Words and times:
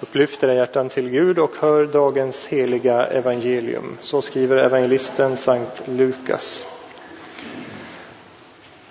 Upplyft 0.00 0.42
era 0.42 0.54
hjärtan 0.54 0.88
till 0.88 1.10
Gud 1.10 1.38
och 1.38 1.56
hör 1.56 1.86
dagens 1.86 2.46
heliga 2.46 3.06
evangelium. 3.06 3.96
Så 4.00 4.22
skriver 4.22 4.56
evangelisten 4.56 5.36
Sankt 5.36 5.88
Lukas. 5.88 6.66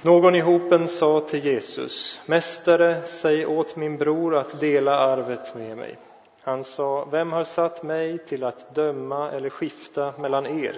Någon 0.01 0.35
i 0.35 0.39
hopen 0.39 0.87
sa 0.87 1.19
till 1.19 1.45
Jesus, 1.45 2.21
Mästare, 2.25 3.01
säg 3.05 3.45
åt 3.45 3.75
min 3.75 3.97
bror 3.97 4.35
att 4.35 4.59
dela 4.59 4.91
arvet 4.91 5.55
med 5.55 5.77
mig. 5.77 5.97
Han 6.41 6.63
sa, 6.63 7.07
Vem 7.11 7.31
har 7.31 7.43
satt 7.43 7.83
mig 7.83 8.17
till 8.17 8.43
att 8.43 8.75
döma 8.75 9.31
eller 9.31 9.49
skifta 9.49 10.13
mellan 10.19 10.45
er? 10.45 10.73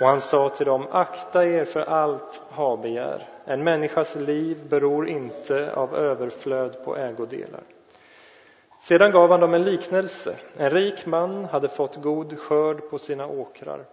Och 0.00 0.06
han 0.06 0.20
sa 0.20 0.48
till 0.48 0.66
dem, 0.66 0.86
akta 0.90 1.46
er 1.46 1.64
för 1.64 1.80
allt 1.80 2.42
habegär. 2.50 3.22
En 3.44 3.64
människas 3.64 4.14
liv 4.14 4.58
beror 4.68 5.08
inte 5.08 5.72
av 5.74 5.96
överflöd 5.96 6.84
på 6.84 6.96
ägodelar. 6.96 7.62
Sedan 8.80 9.10
gav 9.10 9.30
han 9.30 9.40
dem 9.40 9.54
en 9.54 9.62
liknelse. 9.62 10.36
En 10.56 10.70
rik 10.70 11.06
man 11.06 11.44
hade 11.44 11.68
fått 11.68 11.96
god 11.96 12.38
skörd 12.38 12.90
på 12.90 12.98
sina 12.98 13.26
åkrar. 13.26 13.84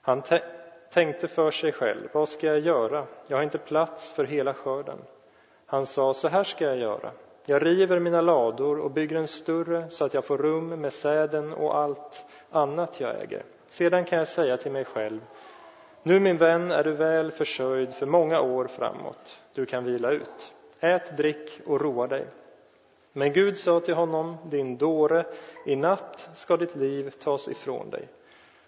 Han 0.00 0.22
tänkte 0.92 1.28
för 1.28 1.50
sig 1.50 1.72
själv, 1.72 2.08
vad 2.12 2.28
ska 2.28 2.46
jag 2.46 2.58
göra? 2.58 3.06
Jag 3.28 3.36
har 3.36 3.42
inte 3.42 3.58
plats 3.58 4.12
för 4.12 4.24
hela 4.24 4.54
skörden. 4.54 4.98
Han 5.66 5.86
sa, 5.86 6.14
så 6.14 6.28
här 6.28 6.44
ska 6.44 6.64
jag 6.64 6.76
göra. 6.76 7.10
Jag 7.46 7.66
river 7.66 7.98
mina 7.98 8.20
lador 8.20 8.78
och 8.78 8.90
bygger 8.90 9.16
en 9.16 9.28
större 9.28 9.88
så 9.90 10.04
att 10.04 10.14
jag 10.14 10.24
får 10.24 10.38
rum 10.38 10.68
med 10.68 10.92
säden 10.92 11.52
och 11.52 11.76
allt 11.76 12.26
annat 12.50 13.00
jag 13.00 13.20
äger. 13.22 13.44
Sedan 13.66 14.04
kan 14.04 14.18
jag 14.18 14.28
säga 14.28 14.56
till 14.56 14.72
mig 14.72 14.84
själv, 14.84 15.20
nu 16.02 16.20
min 16.20 16.36
vän 16.36 16.70
är 16.70 16.84
du 16.84 16.92
väl 16.92 17.30
försörjd 17.30 17.94
för 17.94 18.06
många 18.06 18.40
år 18.40 18.66
framåt. 18.66 19.40
Du 19.54 19.66
kan 19.66 19.84
vila 19.84 20.10
ut. 20.10 20.54
Ät, 20.80 21.16
drick 21.16 21.60
och 21.66 21.80
roa 21.80 22.06
dig. 22.06 22.26
Men 23.16 23.32
Gud 23.32 23.58
sa 23.58 23.80
till 23.80 23.94
honom, 23.94 24.36
din 24.50 24.76
dåre, 24.76 25.26
i 25.66 25.76
natt 25.76 26.28
ska 26.34 26.56
ditt 26.56 26.76
liv 26.76 27.10
tas 27.10 27.48
ifrån 27.48 27.90
dig. 27.90 28.08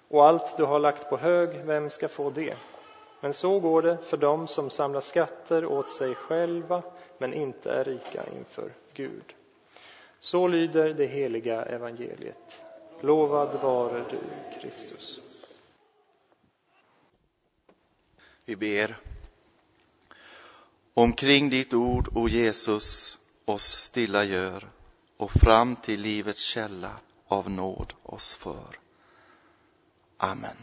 Och 0.08 0.27
allt 0.27 0.56
du 0.56 0.64
har 0.64 0.78
lagt 0.78 1.08
på 1.11 1.16
hög, 1.16 1.48
vem 1.64 1.91
ska 1.91 2.08
få 2.08 2.30
det? 2.30 2.56
Men 3.20 3.33
så 3.33 3.61
går 3.61 3.83
det 3.83 3.98
för 4.02 4.17
dem 4.17 4.47
som 4.47 4.70
samlar 4.70 5.00
skatter 5.00 5.67
åt 5.67 5.91
sig 5.91 6.14
själva, 6.14 6.83
men 7.19 7.34
inte 7.34 7.70
är 7.72 7.84
rika 7.84 8.22
inför 8.39 8.72
Gud. 8.94 9.34
Så 10.19 10.48
lyder 10.48 10.94
det 10.94 11.06
heliga 11.06 11.62
evangeliet. 11.62 12.62
Lovad 13.00 13.61
vare 13.62 14.05
du, 14.11 14.19
Kristus. 14.61 15.20
Vi 18.44 18.56
ber. 18.56 18.97
Omkring 20.94 21.50
ditt 21.50 21.74
ord, 21.74 22.08
o 22.14 22.28
Jesus, 22.28 23.19
oss 23.47 23.64
stilla 23.64 24.25
gör 24.25 24.70
och 25.16 25.30
fram 25.30 25.77
till 25.77 26.00
livets 26.00 26.42
källa 26.42 27.00
av 27.27 27.50
nåd 27.50 27.92
oss 28.02 28.34
för. 28.34 28.78
Amen. 30.16 30.56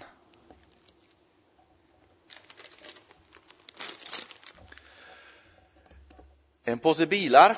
En 6.64 6.80
påse 6.80 7.06
bilar. 7.06 7.58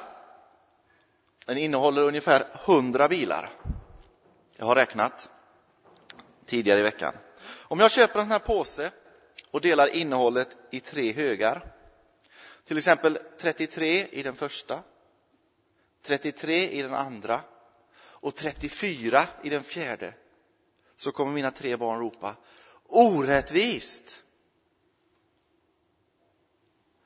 Den 1.46 1.58
innehåller 1.58 2.02
ungefär 2.02 2.48
100 2.66 3.08
bilar. 3.08 3.50
Jag 4.58 4.66
har 4.66 4.76
räknat 4.76 5.30
tidigare 6.46 6.80
i 6.80 6.84
veckan. 6.84 7.14
Om 7.48 7.80
jag 7.80 7.92
köper 7.92 8.20
en 8.20 8.26
sån 8.26 8.32
här 8.32 8.40
påse 8.40 8.92
och 9.52 9.62
delar 9.62 9.88
innehållet 9.88 10.58
i 10.72 10.80
tre 10.80 11.12
högar, 11.12 11.74
till 12.66 12.78
exempel 12.78 13.18
33 13.38 14.08
i 14.08 14.24
den 14.24 14.36
första, 14.36 14.84
33 16.06 16.70
i 16.70 16.82
den 16.82 16.94
andra 16.94 17.42
och 17.98 18.36
34 18.36 19.28
i 19.44 19.50
den 19.50 19.64
fjärde, 19.64 20.14
så 20.96 21.12
kommer 21.12 21.32
mina 21.32 21.52
tre 21.52 21.78
barn 21.78 22.00
ropa 22.00 22.36
orättvist! 22.88 24.24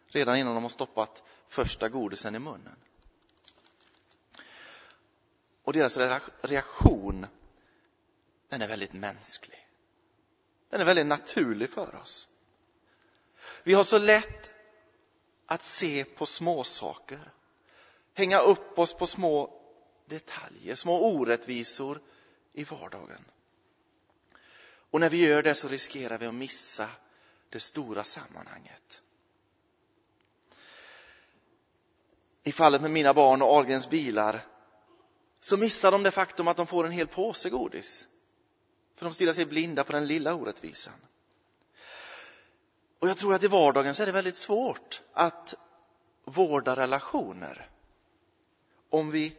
Redan 0.08 0.38
innan 0.38 0.54
de 0.54 0.64
har 0.64 0.70
stoppat 0.70 1.24
första 1.48 1.90
godisen 1.90 2.36
i 2.36 2.40
munnen. 2.40 2.76
Och 5.64 5.74
deras 5.74 5.98
reaktion, 6.42 7.28
den 8.50 8.62
är 8.62 8.68
väldigt 8.68 8.94
mänsklig. 8.94 9.68
Den 10.70 10.82
är 10.82 10.86
väldigt 10.86 11.06
naturlig 11.06 11.70
för 11.70 11.96
oss. 11.96 12.28
Vi 13.64 13.74
har 13.74 13.84
så 13.84 13.98
lätt 13.98 14.52
att 15.46 15.64
se 15.64 16.04
på 16.04 16.26
småsaker, 16.26 17.32
hänga 18.20 18.40
upp 18.40 18.80
oss 18.80 18.94
på 18.94 19.08
små 19.08 19.62
detaljer, 20.06 20.76
små 20.76 21.02
orättvisor 21.02 22.02
i 22.54 22.64
vardagen. 22.64 23.26
Och 24.92 25.00
när 25.00 25.10
vi 25.10 25.18
gör 25.18 25.44
det 25.44 25.56
så 25.56 25.68
riskerar 25.68 26.18
vi 26.18 26.26
att 26.26 26.34
missa 26.34 26.90
det 27.50 27.60
stora 27.60 28.04
sammanhanget. 28.04 29.02
I 32.44 32.52
fallet 32.52 32.82
med 32.82 32.92
mina 32.92 33.14
barn 33.14 33.42
och 33.42 33.48
Ahlgrens 33.48 33.90
bilar 33.90 34.46
så 35.40 35.58
missar 35.58 35.92
de 35.92 36.04
det 36.04 36.12
faktum 36.12 36.48
att 36.48 36.58
de 36.58 36.68
får 36.68 36.86
en 36.86 36.92
hel 36.92 37.08
påse 37.08 37.50
godis. 37.50 38.08
För 38.96 39.06
de 39.06 39.14
stirrar 39.14 39.34
sig 39.34 39.46
blinda 39.46 39.84
på 39.84 39.92
den 39.92 40.08
lilla 40.08 40.34
orättvisan. 40.34 40.94
Och 43.00 43.10
jag 43.10 43.18
tror 43.18 43.34
att 43.34 43.44
i 43.44 43.48
vardagen 43.48 43.94
så 43.94 44.02
är 44.02 44.06
det 44.06 44.12
väldigt 44.12 44.38
svårt 44.38 45.02
att 45.14 45.56
vårda 46.26 46.76
relationer. 46.76 47.70
Om 48.90 49.12
vi 49.12 49.36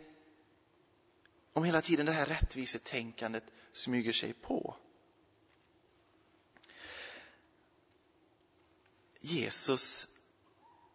om 1.52 1.64
hela 1.64 1.82
tiden 1.82 2.06
det 2.06 2.12
här 2.12 2.26
rättvisetänkandet 2.26 3.44
smyger 3.72 4.12
sig 4.12 4.32
på. 4.32 4.76
Jesus 9.20 10.08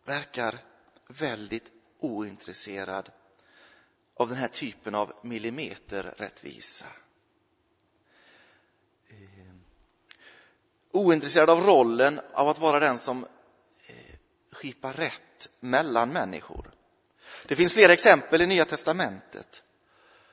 verkar 0.05 0.63
väldigt 1.07 1.71
ointresserad 1.99 3.11
av 4.13 4.29
den 4.29 4.37
här 4.37 4.47
typen 4.47 4.95
av 4.95 5.13
millimeterrättvisa. 5.23 6.85
Eh, 9.07 9.55
ointresserad 10.91 11.49
av 11.49 11.63
rollen 11.63 12.19
av 12.33 12.49
att 12.49 12.59
vara 12.59 12.79
den 12.79 12.99
som 12.99 13.23
eh, 13.85 14.15
skipar 14.51 14.93
rätt 14.93 15.49
mellan 15.59 16.09
människor. 16.09 16.74
Det 17.47 17.55
finns 17.55 17.73
flera 17.73 17.93
exempel 17.93 18.41
i 18.41 18.47
Nya 18.47 18.65
testamentet. 18.65 19.63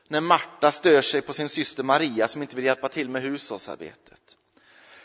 När 0.08 0.20
Marta 0.20 0.72
stör 0.72 1.02
sig 1.02 1.22
på 1.22 1.32
sin 1.32 1.48
syster 1.48 1.82
Maria 1.82 2.28
som 2.28 2.42
inte 2.42 2.56
vill 2.56 2.64
hjälpa 2.64 2.88
till 2.88 3.08
med 3.08 3.22
hushållsarbetet. 3.22 4.36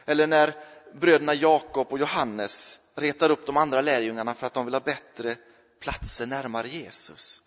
Eller 0.06 0.28
när 0.28 0.56
bröderna 0.94 1.34
Jakob 1.34 1.88
och 1.94 2.00
Johannes 2.00 2.80
retar 2.96 3.30
upp 3.30 3.46
de 3.46 3.58
andra 3.58 3.82
lärjungarna 3.82 4.36
för 4.36 4.48
att 4.48 4.54
de 4.54 4.66
vill 4.66 4.74
ha 4.74 4.82
bättre 4.82 5.36
platser 5.80 6.26
närmare 6.26 6.68
Jesus. 6.68 7.42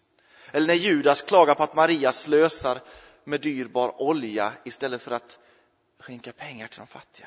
Eller 0.53 0.67
när 0.67 0.75
Judas 0.75 1.23
klagar 1.23 1.55
på 1.55 1.63
att 1.63 1.75
Maria 1.75 2.13
slösar 2.13 2.83
med 3.25 3.41
dyrbar 3.41 4.03
olja 4.03 4.53
istället 4.65 5.03
för 5.03 5.11
att 5.11 5.39
skänka 5.99 6.33
pengar 6.33 6.67
till 6.67 6.79
de 6.79 6.87
fattiga. 6.87 7.27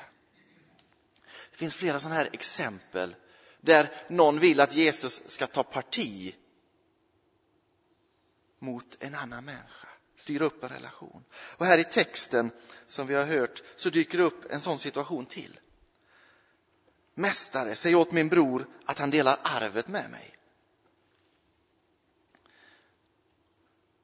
Det 1.50 1.56
finns 1.56 1.74
flera 1.74 2.00
sådana 2.00 2.16
här 2.16 2.28
exempel 2.32 3.14
där 3.60 3.90
någon 4.08 4.38
vill 4.38 4.60
att 4.60 4.74
Jesus 4.74 5.22
ska 5.26 5.46
ta 5.46 5.62
parti 5.62 6.34
mot 8.64 8.96
en 9.00 9.14
annan 9.14 9.44
människa, 9.44 9.88
styra 10.16 10.44
upp 10.44 10.64
en 10.64 10.68
relation. 10.68 11.24
Och 11.32 11.66
här 11.66 11.78
i 11.78 11.84
texten 11.84 12.50
som 12.86 13.06
vi 13.06 13.14
har 13.14 13.24
hört 13.24 13.62
så 13.76 13.90
dyker 13.90 14.18
det 14.18 14.24
upp 14.24 14.52
en 14.52 14.60
sån 14.60 14.78
situation 14.78 15.26
till. 15.26 15.60
Mästare, 17.14 17.76
säg 17.76 17.94
åt 17.94 18.12
min 18.12 18.28
bror 18.28 18.66
att 18.84 18.98
han 18.98 19.10
delar 19.10 19.40
arvet 19.42 19.88
med 19.88 20.10
mig. 20.10 20.34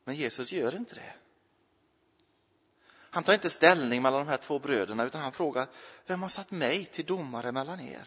Men 0.05 0.15
Jesus 0.15 0.53
gör 0.53 0.77
inte 0.77 0.95
det. 0.95 1.15
Han 3.13 3.25
tar 3.25 3.35
inte 3.35 3.51
ställning 3.51 4.03
mellan 4.03 4.27
de 4.27 4.31
här 4.31 4.37
två 4.37 4.59
bröderna 4.59 5.05
utan 5.05 5.21
han 5.21 5.33
frågar, 5.33 5.69
vem 6.07 6.23
har 6.23 6.29
satt 6.29 6.51
mig 6.51 6.85
till 6.85 7.05
domare 7.05 7.53
mellan 7.53 7.81
er? 7.81 8.07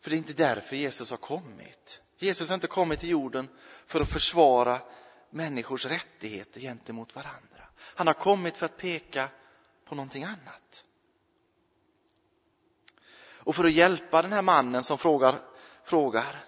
För 0.00 0.10
det 0.10 0.16
är 0.16 0.18
inte 0.18 0.32
därför 0.32 0.76
Jesus 0.76 1.10
har 1.10 1.16
kommit. 1.16 2.00
Jesus 2.18 2.48
har 2.48 2.54
inte 2.54 2.66
kommit 2.66 3.00
till 3.00 3.08
jorden 3.08 3.48
för 3.86 4.00
att 4.00 4.08
försvara 4.08 4.80
människors 5.30 5.86
rättigheter 5.86 6.60
gentemot 6.60 7.14
varandra. 7.14 7.64
Han 7.94 8.06
har 8.06 8.14
kommit 8.14 8.56
för 8.56 8.66
att 8.66 8.76
peka 8.76 9.28
på 9.84 9.94
någonting 9.94 10.24
annat. 10.24 10.84
Och 13.22 13.56
för 13.56 13.64
att 13.64 13.72
hjälpa 13.72 14.22
den 14.22 14.32
här 14.32 14.42
mannen 14.42 14.82
som 14.82 14.98
frågar, 14.98 15.40
frågar 15.84 16.44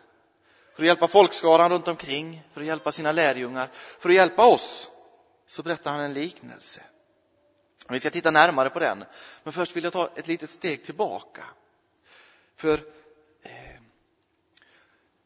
för 0.75 0.83
att 0.83 0.87
hjälpa 0.87 1.09
folkskaran 1.09 1.71
runt 1.71 1.89
omkring, 1.89 2.43
för 2.53 2.61
att 2.61 2.67
hjälpa 2.67 2.93
sina 2.93 3.13
lärjungar, 3.13 3.69
för 3.73 4.09
att 4.09 4.15
hjälpa 4.15 4.47
oss, 4.47 4.91
så 5.47 5.63
berättar 5.63 5.91
han 5.91 6.01
en 6.01 6.15
liknelse. 6.15 6.83
Vi 7.89 8.01
ska 8.01 8.11
titta 8.11 8.31
närmare 8.31 8.71
på 8.71 8.79
den, 8.79 9.05
men 9.43 9.53
först 9.53 9.77
vill 9.77 9.85
jag 9.85 9.93
ta 9.93 10.11
ett 10.17 10.29
litet 10.29 10.51
steg 10.51 10.85
tillbaka. 10.85 11.45
För 12.57 12.81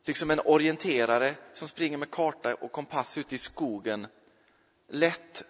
liksom 0.07 0.31
en 0.31 0.41
orienterare 0.41 1.35
som 1.53 1.69
springer 1.69 1.99
med 1.99 2.11
karta 2.11 2.55
och 2.55 2.73
kompass 2.73 3.19
ute 3.19 3.35
i 3.35 3.39
skogen 3.39 4.07
lätt 4.89 5.43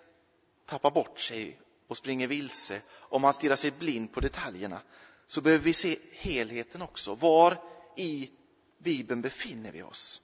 tappar 0.66 0.90
bort 0.90 1.20
sig 1.20 1.60
och 1.86 1.96
springer 1.96 2.26
vilse 2.26 2.80
om 2.92 3.22
man 3.22 3.34
stirrar 3.34 3.56
sig 3.56 3.70
blind 3.70 4.12
på 4.12 4.20
detaljerna 4.20 4.80
så 5.26 5.40
behöver 5.40 5.64
vi 5.64 5.72
se 5.72 5.98
helheten 6.12 6.82
också. 6.82 7.14
Var 7.14 7.62
i 7.96 8.30
Bibeln 8.78 9.22
befinner 9.22 9.72
vi 9.72 9.82
oss? 9.82 10.20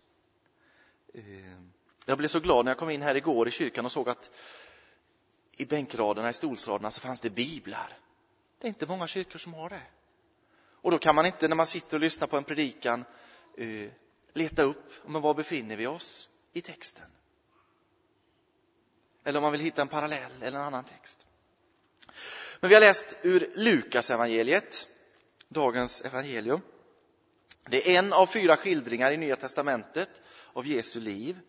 Eh, 1.14 1.23
jag 2.06 2.19
blev 2.19 2.29
så 2.29 2.40
glad 2.40 2.64
när 2.64 2.70
jag 2.70 2.79
kom 2.79 2.90
in 2.90 3.02
här 3.02 3.14
igår 3.14 3.49
i 3.49 3.50
kyrkan 3.50 3.84
och 3.84 3.93
såg 3.93 4.08
att 4.08 4.31
i 5.56 5.64
bänkraderna, 5.64 6.31
i 6.31 6.32
stolsraderna, 6.32 6.90
så 6.90 7.00
fanns 7.00 7.20
det 7.20 7.31
biblar. 7.31 7.99
Det 8.58 8.67
är 8.67 8.69
inte 8.69 8.87
många 8.87 9.06
kyrkor 9.06 9.38
som 9.38 9.55
har 9.55 9.69
det. 9.69 9.82
Och 10.55 10.90
då 10.90 10.99
kan 10.99 11.14
man 11.14 11.26
inte, 11.26 11.49
när 11.49 11.56
man 11.56 11.67
sitter 11.67 11.96
och 11.96 12.00
lyssnar 12.00 12.26
på 12.26 12.37
en 12.37 12.44
predikan, 12.44 13.05
eh, 13.56 13.88
leta 14.32 14.62
upp, 14.62 14.93
men 15.06 15.23
var 15.23 15.34
befinner 15.34 15.76
vi 15.76 15.87
oss 15.87 16.29
i 16.52 16.61
texten? 16.61 17.06
Eller 19.25 19.38
om 19.38 19.43
man 19.43 19.52
vill 19.52 19.61
hitta 19.61 19.82
en 19.82 19.88
parallell 19.88 20.43
eller 20.43 20.58
en 20.58 20.64
annan 20.64 20.84
text. 20.84 21.26
Men 22.61 22.69
vi 22.69 22.75
har 22.75 22.81
läst 22.81 23.17
ur 23.23 23.52
Lukas 23.55 24.11
evangeliet, 24.11 24.88
dagens 25.49 26.02
evangelium. 26.02 26.61
Det 27.70 27.94
är 27.94 27.99
en 27.99 28.12
av 28.12 28.26
fyra 28.26 28.56
skildringar 28.56 29.12
i 29.12 29.17
Nya 29.17 29.37
testamentet 29.37 30.08
av 30.52 30.67
Jesu 30.67 31.00
liv. 31.00 31.40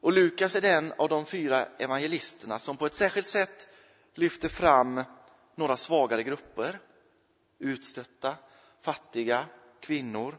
Och 0.00 0.12
Lukas 0.12 0.56
är 0.56 0.60
den 0.60 0.92
av 0.92 1.08
de 1.08 1.26
fyra 1.26 1.66
evangelisterna 1.78 2.58
som 2.58 2.76
på 2.76 2.86
ett 2.86 2.94
särskilt 2.94 3.26
sätt 3.26 3.68
lyfter 4.14 4.48
fram 4.48 5.02
några 5.54 5.76
svagare 5.76 6.22
grupper, 6.22 6.80
utstötta, 7.58 8.36
fattiga, 8.80 9.46
kvinnor. 9.80 10.38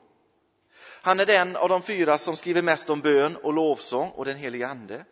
Han 0.82 1.20
är 1.20 1.26
den 1.26 1.56
av 1.56 1.70
de 1.70 1.84
fyra 1.84 2.18
som 2.18 2.36
skriver 2.36 2.62
mest 2.62 2.90
om 2.90 3.02
bön 3.02 3.36
och 3.36 3.54
lovsång 3.54 4.10
och 4.10 4.26
den 4.26 4.38
helige 4.38 4.68
Ande. 4.68 5.06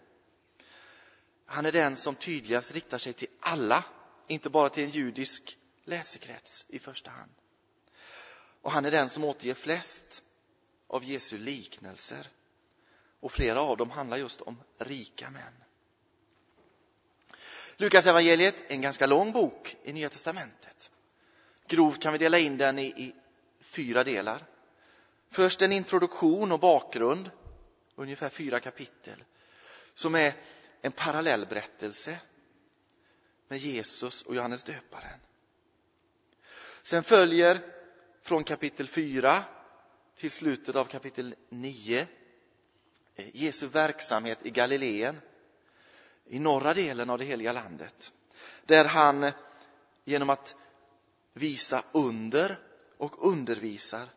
Han 1.46 1.66
är 1.66 1.72
den 1.72 1.96
som 1.96 2.16
tydligast 2.16 2.72
riktar 2.72 2.98
sig 2.98 3.14
till 3.14 3.28
alla, 3.40 3.84
inte 4.28 4.50
bara 4.50 4.70
till 4.70 4.84
en 4.84 4.90
judisk 4.90 5.58
läsekrets 5.84 6.66
i 6.70 6.80
första 6.80 7.12
hand. 7.12 7.32
Och 8.62 8.72
han 8.72 8.86
är 8.86 8.92
den 8.92 9.10
som 9.10 9.24
återger 9.24 9.54
flest 9.54 10.24
av 10.88 11.04
Jesu 11.04 11.38
liknelser. 11.38 12.28
Och 13.20 13.32
flera 13.32 13.62
av 13.62 13.78
dem 13.78 13.92
handlar 13.92 14.18
just 14.18 14.42
om 14.42 14.58
rika 14.78 15.30
män. 15.30 15.54
Lukas 17.78 18.08
evangeliet 18.08 18.62
är 18.68 18.74
en 18.74 18.82
ganska 18.82 19.08
lång 19.08 19.32
bok 19.32 19.76
i 19.84 19.94
Nya 19.94 20.10
testamentet. 20.10 20.92
Grovt 21.68 22.02
kan 22.02 22.14
vi 22.14 22.20
dela 22.20 22.40
in 22.40 22.58
den 22.58 22.80
i, 22.80 22.86
i 22.86 23.16
fyra 23.62 24.04
delar. 24.04 24.46
Först 25.30 25.62
en 25.62 25.72
introduktion 25.72 26.52
och 26.52 26.60
bakgrund, 26.60 27.32
ungefär 27.96 28.30
fyra 28.30 28.60
kapitel, 28.60 29.24
som 29.94 30.16
är 30.16 30.34
en 30.82 30.92
parallell 30.92 31.46
berättelse 31.46 32.20
med 33.48 33.58
Jesus 33.58 34.22
och 34.22 34.36
Johannes 34.36 34.64
döparen. 34.64 35.20
Sen 36.84 37.04
följer 37.04 37.62
från 38.22 38.44
kapitel 38.44 38.88
4 38.88 39.44
till 40.16 40.32
slutet 40.32 40.76
av 40.76 40.86
kapitel 40.86 41.36
9 41.50 42.08
eh, 43.16 43.26
Jesu 43.34 43.68
verksamhet 43.68 44.40
i 44.46 44.50
Galileen, 44.50 45.22
i 46.26 46.40
norra 46.40 46.74
delen 46.74 47.10
av 47.10 47.18
det 47.18 47.26
heliga 47.26 47.54
landet, 47.54 48.12
där 48.66 48.86
han 48.86 49.32
genom 50.04 50.30
att 50.30 50.56
visa 51.34 51.84
under 51.92 52.60
och 52.98 53.28
undervisar 53.28 54.10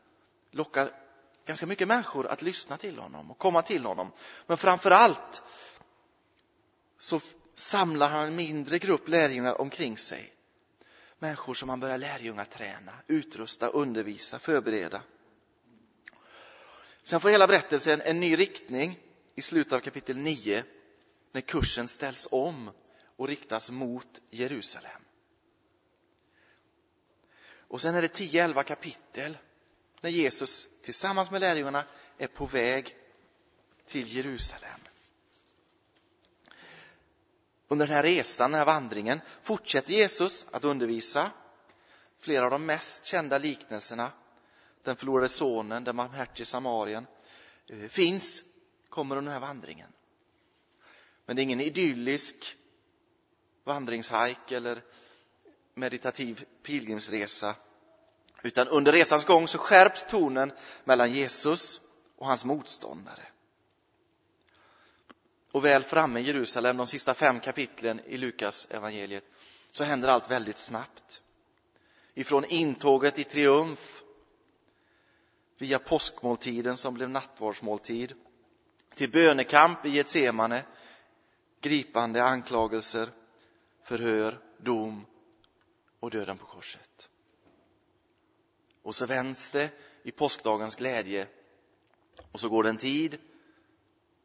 lockar 0.50 1.01
ganska 1.46 1.66
mycket 1.66 1.88
människor 1.88 2.26
att 2.26 2.42
lyssna 2.42 2.76
till 2.76 2.98
honom 2.98 3.30
och 3.30 3.38
komma 3.38 3.62
till 3.62 3.84
honom. 3.84 4.12
Men 4.46 4.56
framför 4.56 4.90
allt 4.90 5.42
så 6.98 7.20
samlar 7.54 8.08
han 8.08 8.26
en 8.26 8.36
mindre 8.36 8.78
grupp 8.78 9.08
lärjungar 9.08 9.60
omkring 9.60 9.98
sig. 9.98 10.32
Människor 11.18 11.54
som 11.54 11.68
han 11.68 11.80
börjar 11.80 11.98
lärjungaträna, 11.98 12.92
utrusta, 13.06 13.68
undervisa, 13.68 14.38
förbereda. 14.38 15.02
Sen 17.02 17.20
får 17.20 17.30
hela 17.30 17.46
berättelsen 17.46 18.00
en 18.00 18.20
ny 18.20 18.36
riktning 18.36 18.98
i 19.34 19.42
slutet 19.42 19.72
av 19.72 19.80
kapitel 19.80 20.16
9 20.16 20.64
när 21.32 21.40
kursen 21.40 21.88
ställs 21.88 22.28
om 22.30 22.70
och 23.16 23.28
riktas 23.28 23.70
mot 23.70 24.20
Jerusalem. 24.30 25.02
Och 27.72 27.80
sen 27.80 27.94
är 27.94 28.02
det 28.02 28.18
10-11 28.18 28.62
kapitel 28.62 29.38
när 30.02 30.10
Jesus 30.10 30.68
tillsammans 30.82 31.30
med 31.30 31.40
lärjungarna 31.40 31.84
är 32.18 32.26
på 32.26 32.46
väg 32.46 32.96
till 33.86 34.16
Jerusalem. 34.16 34.80
Under 37.68 37.86
den 37.86 37.96
här 37.96 38.02
resan, 38.02 38.50
den 38.50 38.58
här 38.58 38.66
vandringen, 38.66 39.20
fortsätter 39.42 39.92
Jesus 39.92 40.46
att 40.50 40.64
undervisa. 40.64 41.30
Flera 42.18 42.44
av 42.44 42.50
de 42.50 42.66
mest 42.66 43.04
kända 43.04 43.38
liknelserna, 43.38 44.12
den 44.82 44.96
förlorade 44.96 45.28
sonen, 45.28 45.84
den 45.84 45.96
barmhärtige 45.96 46.46
samarien, 46.46 47.06
eh, 47.66 47.88
finns, 47.88 48.42
kommer 48.88 49.16
under 49.16 49.32
den 49.32 49.42
här 49.42 49.48
vandringen. 49.48 49.92
Men 51.26 51.36
det 51.36 51.42
är 51.42 51.44
ingen 51.44 51.60
idyllisk 51.60 52.56
vandringshajk 53.64 54.52
eller 54.52 54.82
meditativ 55.74 56.44
pilgrimsresa. 56.62 57.54
Utan 58.42 58.68
under 58.68 58.92
resans 58.92 59.24
gång 59.24 59.48
så 59.48 59.58
skärps 59.58 60.04
tonen 60.04 60.52
mellan 60.84 61.12
Jesus 61.12 61.80
och 62.16 62.26
hans 62.26 62.44
motståndare. 62.44 63.22
Och 65.52 65.64
väl 65.64 65.82
framme 65.82 66.20
i 66.20 66.22
Jerusalem, 66.22 66.76
de 66.76 66.86
sista 66.86 67.14
fem 67.14 67.40
kapitlen 67.40 68.00
i 68.06 68.16
Lukas 68.16 68.66
evangeliet, 68.70 69.24
så 69.72 69.84
händer 69.84 70.08
allt 70.08 70.30
väldigt 70.30 70.58
snabbt. 70.58 71.22
Ifrån 72.14 72.44
intåget 72.44 73.18
i 73.18 73.24
triumf, 73.24 74.02
via 75.58 75.78
påskmåltiden 75.78 76.76
som 76.76 76.94
blev 76.94 77.10
nattvardsmåltid, 77.10 78.14
till 78.94 79.10
bönekamp 79.10 79.86
i 79.86 79.90
Getsemane, 79.90 80.64
gripande 81.60 82.24
anklagelser, 82.24 83.08
förhör, 83.84 84.38
dom 84.58 85.06
och 86.00 86.10
döden 86.10 86.38
på 86.38 86.46
korset. 86.46 87.08
Och 88.82 88.94
så 88.94 89.06
vänds 89.06 89.52
det 89.52 89.70
i 90.02 90.10
påskdagens 90.10 90.74
glädje 90.74 91.26
och 92.32 92.40
så 92.40 92.48
går 92.48 92.62
det 92.62 92.68
en 92.68 92.76
tid 92.76 93.18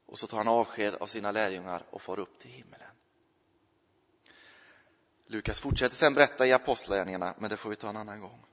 och 0.06 0.20
så 0.20 0.28
tar 0.28 0.38
han 0.38 0.48
avsked 0.48 0.94
av 0.94 1.08
sina 1.08 1.32
lärjungar 1.32 1.86
och 1.90 2.02
far 2.02 2.20
upp 2.20 2.40
till 2.40 2.52
himmelen. 2.52 2.88
Lukas 5.28 5.60
fortsätter 5.60 5.96
sen 5.96 6.14
berätta 6.14 6.48
i 6.48 6.54
Apostlagärningarna, 6.54 7.36
men 7.40 7.50
det 7.50 7.58
får 7.58 7.70
vi 7.70 7.76
ta 7.76 7.90
en 7.90 7.98
annan 7.98 8.22
gång. 8.22 8.46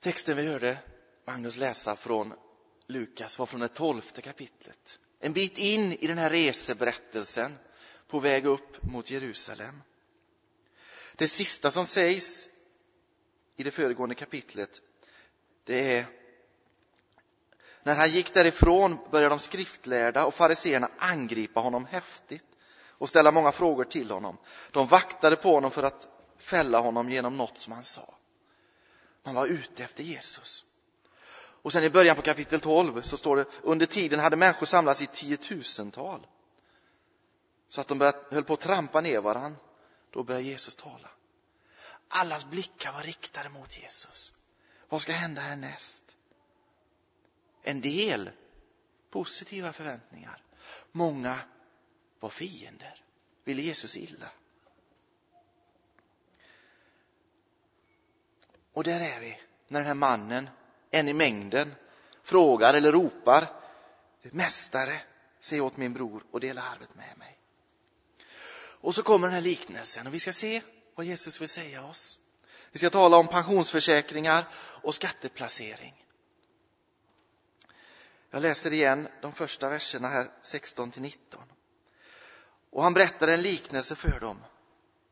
Texten 0.00 0.36
vi 0.36 0.46
hörde 0.46 0.78
Magnus 1.24 1.56
läsa 1.56 1.96
från 1.96 2.34
Lukas 2.86 3.38
var 3.38 3.46
från 3.46 3.60
det 3.60 3.68
tolfte 3.68 4.22
kapitlet. 4.22 4.98
En 5.20 5.32
bit 5.32 5.58
in 5.58 5.92
i 5.92 6.06
den 6.06 6.18
här 6.18 6.30
reseberättelsen 6.30 7.58
på 8.08 8.20
väg 8.20 8.46
upp 8.46 8.82
mot 8.82 9.10
Jerusalem. 9.10 9.82
Det 11.16 11.28
sista 11.28 11.70
som 11.70 11.86
sägs 11.86 12.48
i 13.58 13.62
det 13.62 13.70
föregående 13.70 14.14
kapitlet, 14.14 14.82
det 15.64 15.96
är 15.96 16.06
när 17.82 17.96
han 17.96 18.10
gick 18.10 18.34
därifrån 18.34 18.98
började 19.10 19.32
de 19.32 19.38
skriftlärda 19.38 20.26
och 20.26 20.34
fariseerna 20.34 20.90
angripa 20.98 21.60
honom 21.60 21.84
häftigt 21.84 22.44
och 22.88 23.08
ställa 23.08 23.32
många 23.32 23.52
frågor 23.52 23.84
till 23.84 24.10
honom. 24.10 24.36
De 24.70 24.86
vaktade 24.86 25.36
på 25.36 25.54
honom 25.54 25.70
för 25.70 25.82
att 25.82 26.08
fälla 26.38 26.78
honom 26.78 27.10
genom 27.10 27.36
något 27.36 27.58
som 27.58 27.72
han 27.72 27.84
sa. 27.84 28.14
Man 29.22 29.34
var 29.34 29.46
ute 29.46 29.84
efter 29.84 30.02
Jesus. 30.02 30.64
Och 31.36 31.72
sen 31.72 31.84
i 31.84 31.90
början 31.90 32.16
på 32.16 32.22
kapitel 32.22 32.60
12 32.60 33.02
så 33.02 33.16
står 33.16 33.36
det 33.36 33.44
under 33.62 33.86
tiden 33.86 34.20
hade 34.20 34.36
människor 34.36 34.66
samlats 34.66 35.02
i 35.02 35.06
tiotusental. 35.06 36.26
Så 37.68 37.80
att 37.80 37.88
de 37.88 37.98
började, 37.98 38.18
höll 38.30 38.44
på 38.44 38.52
att 38.52 38.60
trampa 38.60 39.00
ner 39.00 39.20
varann. 39.20 39.56
Då 40.10 40.22
började 40.22 40.44
Jesus 40.44 40.76
tala. 40.76 41.08
Allas 42.08 42.44
blickar 42.44 42.92
var 42.92 43.02
riktade 43.02 43.48
mot 43.48 43.78
Jesus. 43.78 44.32
Vad 44.88 45.02
ska 45.02 45.12
hända 45.12 45.40
härnäst? 45.40 46.16
En 47.62 47.80
del 47.80 48.30
positiva 49.10 49.72
förväntningar. 49.72 50.42
Många 50.92 51.38
var 52.20 52.30
fiender, 52.30 53.02
ville 53.44 53.62
Jesus 53.62 53.96
illa. 53.96 54.30
Och 58.72 58.84
där 58.84 59.00
är 59.00 59.20
vi, 59.20 59.40
när 59.68 59.80
den 59.80 59.86
här 59.86 59.94
mannen, 59.94 60.50
en 60.90 61.08
i 61.08 61.12
mängden, 61.12 61.74
frågar 62.22 62.74
eller 62.74 62.92
ropar 62.92 63.58
Mästare, 64.22 65.00
säg 65.40 65.60
åt 65.60 65.76
min 65.76 65.94
bror 65.94 66.24
och 66.30 66.40
dela 66.40 66.62
arvet 66.62 66.94
med 66.94 67.18
mig. 67.18 67.38
Och 68.80 68.94
så 68.94 69.02
kommer 69.02 69.26
den 69.26 69.34
här 69.34 69.42
liknelsen 69.42 70.06
och 70.06 70.14
vi 70.14 70.20
ska 70.20 70.32
se 70.32 70.62
vad 70.98 71.06
Jesus 71.06 71.40
vill 71.40 71.48
säga 71.48 71.84
oss. 71.84 72.18
Vi 72.72 72.78
ska 72.78 72.90
tala 72.90 73.16
om 73.16 73.28
pensionsförsäkringar 73.28 74.44
och 74.54 74.94
skatteplacering. 74.94 76.04
Jag 78.30 78.42
läser 78.42 78.72
igen 78.72 79.08
de 79.22 79.32
första 79.32 79.68
verserna 79.68 80.08
här, 80.08 80.26
16 80.42 80.90
till 80.90 81.02
19. 81.02 81.42
Och 82.70 82.82
han 82.82 82.94
berättade 82.94 83.34
en 83.34 83.42
liknelse 83.42 83.94
för 83.94 84.20
dem. 84.20 84.44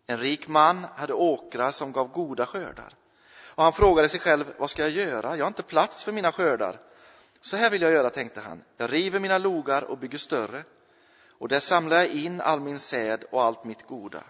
En 0.07 0.19
rik 0.19 0.49
man 0.49 0.87
hade 0.97 1.15
åkrar 1.15 1.71
som 1.71 1.93
gav 1.93 2.09
goda 2.09 2.47
skördar. 2.47 2.95
Och 3.39 3.63
han 3.63 3.73
frågade 3.73 4.09
sig 4.09 4.21
själv, 4.21 4.55
vad 4.59 4.71
ska 4.71 4.83
jag 4.83 4.91
göra? 4.91 5.37
Jag 5.37 5.45
har 5.45 5.51
inte 5.51 5.63
plats 5.63 6.05
för 6.05 6.13
mina 6.13 6.33
skördar. 6.33 6.81
Så 7.41 7.57
här 7.57 7.71
vill 7.71 7.83
jag 7.83 7.93
göra, 7.93 8.11
tänkte 8.11 8.41
han. 8.41 8.65
Jag 8.77 8.93
river 8.93 9.21
mina 9.21 9.39
logar 9.39 9.83
och 9.83 9.99
bygger 9.99 10.19
större. 10.19 10.65
Och 11.39 11.49
där 11.49 11.61
samlar 11.61 11.97
jag 11.97 12.09
in 12.09 12.41
all 12.41 12.61
min 12.61 12.79
säd 12.79 13.25
och 13.31 13.43
allt 13.43 13.65
mitt 13.65 13.87
goda. 13.87 14.25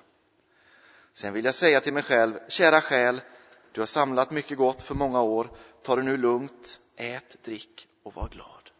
Sen 1.16 1.32
vill 1.32 1.44
jag 1.44 1.54
säga 1.54 1.80
till 1.80 1.92
mig 1.92 2.02
själv, 2.02 2.38
kära 2.48 2.80
själ, 2.80 3.20
du 3.72 3.80
har 3.80 3.86
samlat 3.86 4.30
mycket 4.30 4.58
gott 4.58 4.82
för 4.82 4.94
många 4.94 5.20
år. 5.20 5.50
Ta 5.82 5.96
det 5.96 6.02
nu 6.02 6.16
lugnt, 6.16 6.80
ät, 6.96 7.42
drick 7.42 7.88
och 8.02 8.14
var 8.14 8.28
glad. 8.28 8.70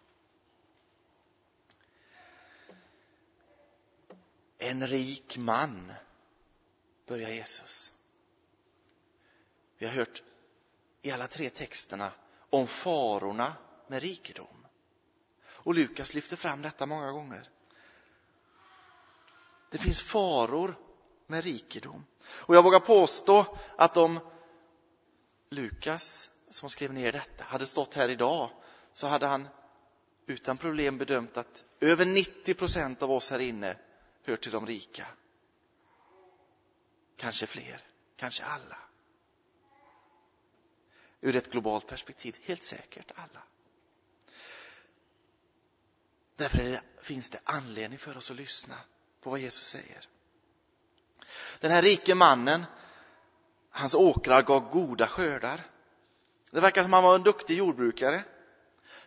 En 4.59 4.87
rik 4.87 5.37
man, 5.39 5.93
börjar 7.07 7.31
Jesus. 7.31 7.93
Vi 9.79 9.87
har 9.87 9.93
hört 9.93 10.23
i 11.03 11.11
alla 11.11 11.27
tre 11.27 11.51
texterna 11.51 12.13
om 12.51 12.67
farorna 12.67 13.53
med 13.87 14.03
rikedom. 14.03 14.67
Och 15.47 15.75
Lukas 15.75 16.15
lyfter 16.15 16.37
fram 16.37 16.63
detta 16.63 16.87
många 16.87 17.13
gånger. 17.13 17.49
Det 19.71 19.79
finns 19.79 20.03
faror 20.03 20.86
med 21.27 21.45
rikedom. 21.45 22.07
Och 22.27 22.57
jag 22.57 22.63
vågar 22.63 22.81
påstå 22.81 23.57
att 23.77 23.97
om 23.97 24.21
Lukas, 25.51 26.31
som 26.51 26.71
skrev 26.71 26.93
ner 26.93 27.13
detta, 27.13 27.45
hade 27.45 27.67
stått 27.67 27.95
här 27.95 28.09
idag 28.09 28.51
så 28.93 29.07
hade 29.07 29.27
han 29.27 29.49
utan 30.27 30.59
problem 30.59 30.99
bedömt 30.99 31.37
att 31.37 31.65
över 31.81 32.07
90 32.07 32.55
procent 32.55 33.03
av 33.03 33.13
oss 33.13 33.31
här 33.31 33.39
inne 33.39 33.79
hör 34.23 34.37
till 34.37 34.53
de 34.53 34.67
rika. 34.67 35.07
Kanske 37.17 37.47
fler, 37.47 37.81
kanske 38.17 38.45
alla. 38.45 38.79
Ur 41.21 41.37
ett 41.37 41.51
globalt 41.51 41.87
perspektiv, 41.87 42.37
helt 42.43 42.63
säkert 42.63 43.13
alla. 43.15 43.43
Därför 46.37 46.59
det, 46.59 46.83
finns 47.03 47.31
det 47.31 47.41
anledning 47.45 47.99
för 47.99 48.17
oss 48.17 48.31
att 48.31 48.37
lyssna 48.37 48.79
på 49.21 49.31
vad 49.31 49.41
Jesus 49.41 49.67
säger. 49.67 50.09
Den 51.61 51.71
här 51.71 51.83
rike 51.83 52.15
mannen, 52.15 52.65
hans 53.71 53.95
åkrar 53.95 54.43
gav 54.43 54.71
goda 54.71 55.07
skördar. 55.07 55.67
Det 56.51 56.61
verkar 56.61 56.83
som 56.83 56.93
han 56.93 57.05
var 57.05 57.15
en 57.15 57.23
duktig 57.23 57.59
jordbrukare. 57.59 58.25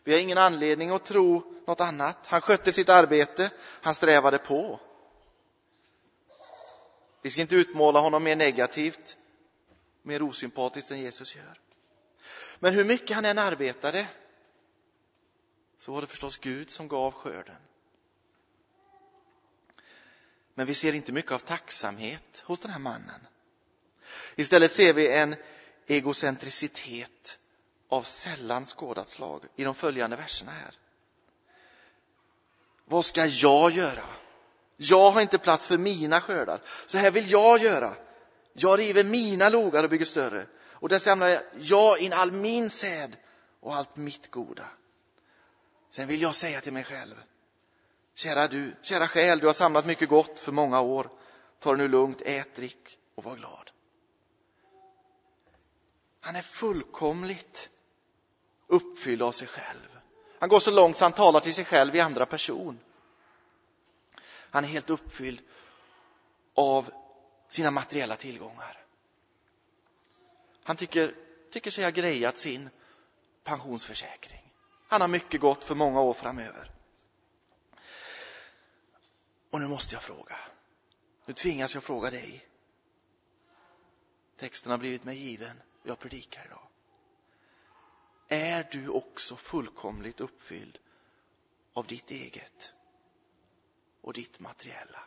Vi 0.03 0.13
har 0.13 0.19
ingen 0.19 0.38
anledning 0.38 0.89
att 0.89 1.05
tro 1.05 1.53
något 1.67 1.81
annat. 1.81 2.27
Han 2.27 2.41
skötte 2.41 2.71
sitt 2.71 2.89
arbete, 2.89 3.51
han 3.59 3.95
strävade 3.95 4.38
på. 4.38 4.79
Vi 7.21 7.31
ska 7.31 7.41
inte 7.41 7.55
utmåla 7.55 8.00
honom 8.00 8.24
mer 8.24 8.36
negativt, 8.36 9.17
mer 10.01 10.21
osympatiskt 10.21 10.91
än 10.91 11.01
Jesus 11.01 11.36
gör. 11.36 11.59
Men 12.59 12.74
hur 12.74 12.86
mycket 12.86 13.15
han 13.15 13.25
än 13.25 13.39
arbetade 13.39 14.07
så 15.77 15.91
var 15.91 16.01
det 16.01 16.07
förstås 16.07 16.38
Gud 16.38 16.69
som 16.69 16.88
gav 16.88 17.12
skörden. 17.13 17.55
Men 20.60 20.68
vi 20.68 20.74
ser 20.74 20.94
inte 20.94 21.12
mycket 21.12 21.32
av 21.32 21.39
tacksamhet 21.39 22.44
hos 22.46 22.60
den 22.60 22.72
här 22.72 22.80
mannen. 22.80 23.28
Istället 24.36 24.72
ser 24.72 24.94
vi 24.94 25.13
en 25.13 25.36
egocentricitet 25.88 27.39
av 27.89 28.04
sällan 28.04 28.66
skådat 28.66 29.10
slag 29.10 29.44
i 29.56 29.63
de 29.63 29.75
följande 29.75 30.16
verserna 30.16 30.51
här. 30.51 30.74
Vad 32.86 33.06
ska 33.06 33.25
jag 33.25 33.72
göra? 33.72 34.04
Jag 34.78 35.12
har 35.12 35.22
inte 35.22 35.38
plats 35.38 35.68
för 35.68 35.78
mina 35.78 36.22
skördar. 36.22 36.62
Så 36.86 36.98
här 36.98 37.12
vill 37.12 37.32
jag 37.32 37.62
göra. 37.62 37.94
Jag 38.54 38.80
river 38.80 39.04
mina 39.04 39.50
logar 39.50 39.84
och 39.84 39.89
bygger 39.89 40.06
större. 40.06 40.46
Och 40.62 40.89
där 40.89 41.00
samlar 41.00 41.42
jag 41.60 42.00
in 42.00 42.13
all 42.13 42.32
min 42.32 42.70
säd 42.70 43.18
och 43.60 43.75
allt 43.75 43.96
mitt 43.96 44.32
goda. 44.32 44.66
Sen 45.89 46.08
vill 46.08 46.22
jag 46.22 46.36
säga 46.36 46.62
till 46.62 46.74
mig 46.74 46.84
själv, 46.84 47.16
kära 48.19 48.47
du, 48.47 48.75
kära 48.81 49.07
själ, 49.07 49.39
du 49.39 49.47
har 49.47 49.53
samlat 49.53 49.85
mycket 49.85 50.09
gott 50.09 50.39
för 50.39 50.51
många 50.51 50.81
år. 50.81 51.09
Ta 51.59 51.71
det 51.71 51.77
nu 51.77 51.88
lugnt, 51.88 52.21
ät, 52.21 52.55
drick 52.55 52.97
och 53.15 53.23
var 53.23 53.35
glad. 53.35 53.71
Han 56.19 56.35
är 56.35 56.41
fullkomligt 56.41 57.69
uppfylld 58.67 59.21
av 59.21 59.31
sig 59.31 59.47
själv. 59.47 59.99
Han 60.39 60.49
går 60.49 60.59
så 60.59 60.71
långt 60.71 60.97
så 60.97 61.05
han 61.05 61.11
talar 61.11 61.39
till 61.39 61.53
sig 61.53 61.65
själv 61.65 61.95
i 61.95 61.99
andra 61.99 62.25
person. 62.25 62.79
Han 64.25 64.63
är 64.63 64.67
helt 64.67 64.89
uppfylld 64.89 65.41
av 66.53 66.91
sina 67.49 67.71
materiella 67.71 68.15
tillgångar. 68.15 68.85
Han 70.63 70.75
tycker, 70.75 71.15
tycker 71.51 71.71
sig 71.71 71.83
ha 71.83 71.91
grejat 71.91 72.38
sin 72.38 72.69
pensionsförsäkring. 73.43 74.53
Han 74.88 75.01
har 75.01 75.07
mycket 75.07 75.41
gott 75.41 75.63
för 75.63 75.75
många 75.75 76.01
år 76.01 76.13
framöver. 76.13 76.78
Och 79.50 79.62
nu 79.62 79.68
måste 79.68 79.96
jag 79.96 80.03
fråga. 80.03 80.38
Nu 81.25 81.34
tvingas 81.34 81.74
jag 81.74 81.84
fråga 81.84 82.10
dig. 82.10 82.46
Texten 84.38 84.72
har 84.72 84.77
blivit 84.77 85.03
mig 85.03 85.18
given. 85.18 85.62
Jag 85.84 86.00
predikar 86.00 86.46
idag. 86.46 86.68
Är 88.27 88.68
du 88.72 88.89
också 88.89 89.36
fullkomligt 89.36 90.20
uppfylld 90.20 90.79
av 91.74 91.88
ditt 91.88 92.12
eget 92.12 92.74
och 94.01 94.13
ditt 94.13 94.39
materiella? 94.39 95.03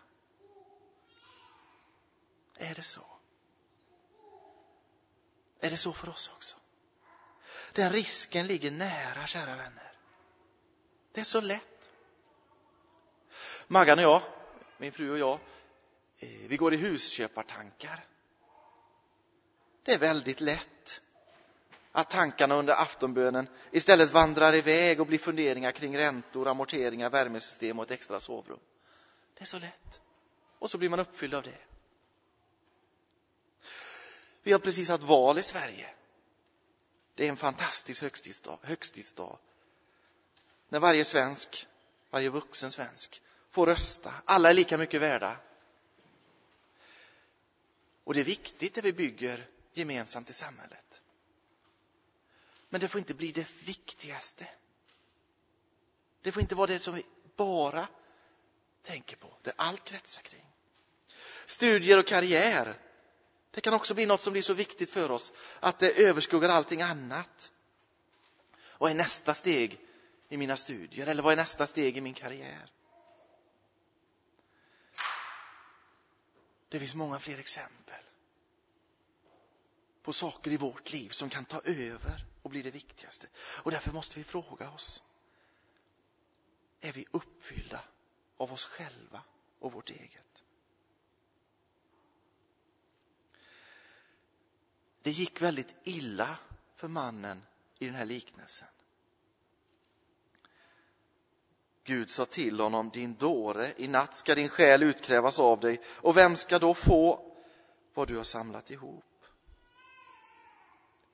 Är 2.56 2.74
det 2.74 2.82
så? 2.82 3.06
Är 5.60 5.70
det 5.70 5.76
så 5.76 5.92
för 5.92 6.08
oss 6.08 6.30
också? 6.34 6.56
Den 7.72 7.92
risken 7.92 8.46
ligger 8.46 8.70
nära, 8.70 9.26
kära 9.26 9.56
vänner. 9.56 9.92
Det 11.12 11.20
är 11.20 11.24
så 11.24 11.40
lätt. 11.40 11.91
Maggan 13.72 13.98
och 13.98 14.04
jag, 14.04 14.22
min 14.78 14.92
fru 14.92 15.10
och 15.10 15.18
jag, 15.18 15.38
eh, 16.18 16.28
vi 16.28 16.56
går 16.56 16.74
i 16.74 16.76
husköpartankar. 16.76 18.04
Det 19.82 19.92
är 19.92 19.98
väldigt 19.98 20.40
lätt 20.40 21.00
att 21.92 22.10
tankarna 22.10 22.54
under 22.54 22.82
aftonbönen 22.82 23.48
istället 23.70 24.10
vandrar 24.10 24.54
iväg 24.54 25.00
och 25.00 25.06
blir 25.06 25.18
funderingar 25.18 25.72
kring 25.72 25.98
räntor, 25.98 26.48
amorteringar, 26.48 27.10
värmesystem 27.10 27.78
och 27.78 27.84
ett 27.84 27.90
extra 27.90 28.20
sovrum. 28.20 28.58
Det 29.34 29.42
är 29.42 29.46
så 29.46 29.58
lätt. 29.58 30.00
Och 30.58 30.70
så 30.70 30.78
blir 30.78 30.88
man 30.88 31.00
uppfylld 31.00 31.34
av 31.34 31.42
det. 31.42 31.58
Vi 34.42 34.52
har 34.52 34.58
precis 34.58 34.88
haft 34.88 35.04
val 35.04 35.38
i 35.38 35.42
Sverige. 35.42 35.88
Det 37.14 37.24
är 37.24 37.28
en 37.28 37.36
fantastisk 37.36 38.02
högtidsdag. 38.02 38.58
högtidsdag. 38.62 39.38
När 40.68 40.80
varje 40.80 41.04
svensk, 41.04 41.66
varje 42.10 42.30
vuxen 42.30 42.70
svensk 42.70 43.22
får 43.52 43.66
rösta. 43.66 44.14
Alla 44.24 44.50
är 44.50 44.54
lika 44.54 44.78
mycket 44.78 45.00
värda. 45.00 45.36
Och 48.04 48.14
det 48.14 48.20
är 48.20 48.24
viktigt 48.24 48.74
det 48.74 48.80
vi 48.80 48.92
bygger 48.92 49.48
gemensamt 49.72 50.30
i 50.30 50.32
samhället. 50.32 51.02
Men 52.68 52.80
det 52.80 52.88
får 52.88 52.98
inte 52.98 53.14
bli 53.14 53.32
det 53.32 53.46
viktigaste. 53.64 54.48
Det 56.22 56.32
får 56.32 56.42
inte 56.42 56.54
vara 56.54 56.66
det 56.66 56.78
som 56.78 56.94
vi 56.94 57.06
bara 57.36 57.88
tänker 58.82 59.16
på, 59.16 59.36
det 59.42 59.52
allt 59.56 59.84
kretsar 59.84 60.22
kring. 60.22 60.46
Studier 61.46 61.98
och 61.98 62.06
karriär 62.06 62.78
det 63.52 63.60
kan 63.60 63.74
också 63.74 63.94
bli 63.94 64.06
något 64.06 64.20
som 64.20 64.32
blir 64.32 64.42
så 64.42 64.54
viktigt 64.54 64.90
för 64.90 65.10
oss 65.10 65.32
att 65.60 65.78
det 65.78 65.90
överskuggar 65.90 66.48
allting 66.48 66.82
annat. 66.82 67.52
Vad 68.78 68.90
är 68.90 68.94
nästa 68.94 69.34
steg 69.34 69.80
i 70.28 70.36
mina 70.36 70.56
studier 70.56 71.06
eller 71.06 71.22
vad 71.22 71.32
är 71.32 71.36
nästa 71.36 71.66
steg 71.66 71.96
i 71.96 72.00
min 72.00 72.14
karriär? 72.14 72.70
Det 76.72 76.78
finns 76.78 76.94
många 76.94 77.18
fler 77.18 77.38
exempel 77.38 78.04
på 80.02 80.12
saker 80.12 80.50
i 80.50 80.56
vårt 80.56 80.92
liv 80.92 81.08
som 81.10 81.30
kan 81.30 81.44
ta 81.44 81.60
över 81.64 82.26
och 82.42 82.50
bli 82.50 82.62
det 82.62 82.70
viktigaste. 82.70 83.26
Och 83.36 83.70
därför 83.70 83.92
måste 83.92 84.18
vi 84.18 84.24
fråga 84.24 84.70
oss. 84.70 85.02
Är 86.80 86.92
vi 86.92 87.06
uppfyllda 87.10 87.84
av 88.36 88.52
oss 88.52 88.66
själva 88.66 89.22
och 89.58 89.72
vårt 89.72 89.90
eget? 89.90 90.44
Det 95.02 95.10
gick 95.10 95.42
väldigt 95.42 95.74
illa 95.84 96.38
för 96.76 96.88
mannen 96.88 97.42
i 97.78 97.86
den 97.86 97.94
här 97.94 98.06
liknelsen. 98.06 98.68
Gud 101.84 102.10
sa 102.10 102.24
till 102.24 102.60
honom, 102.60 102.90
din 102.90 103.14
dåre, 103.14 103.72
i 103.76 103.88
natt 103.88 104.16
ska 104.16 104.34
din 104.34 104.48
själ 104.48 104.82
utkrävas 104.82 105.38
av 105.38 105.60
dig 105.60 105.80
och 105.86 106.16
vem 106.16 106.36
ska 106.36 106.58
då 106.58 106.74
få 106.74 107.32
vad 107.94 108.08
du 108.08 108.16
har 108.16 108.24
samlat 108.24 108.70
ihop? 108.70 109.04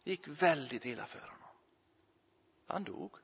Det 0.05 0.11
gick 0.11 0.29
väldigt 0.29 0.85
illa 0.85 1.07
för 1.07 1.21
honom. 1.21 1.35
Han 2.67 2.85
dog. 2.85 3.17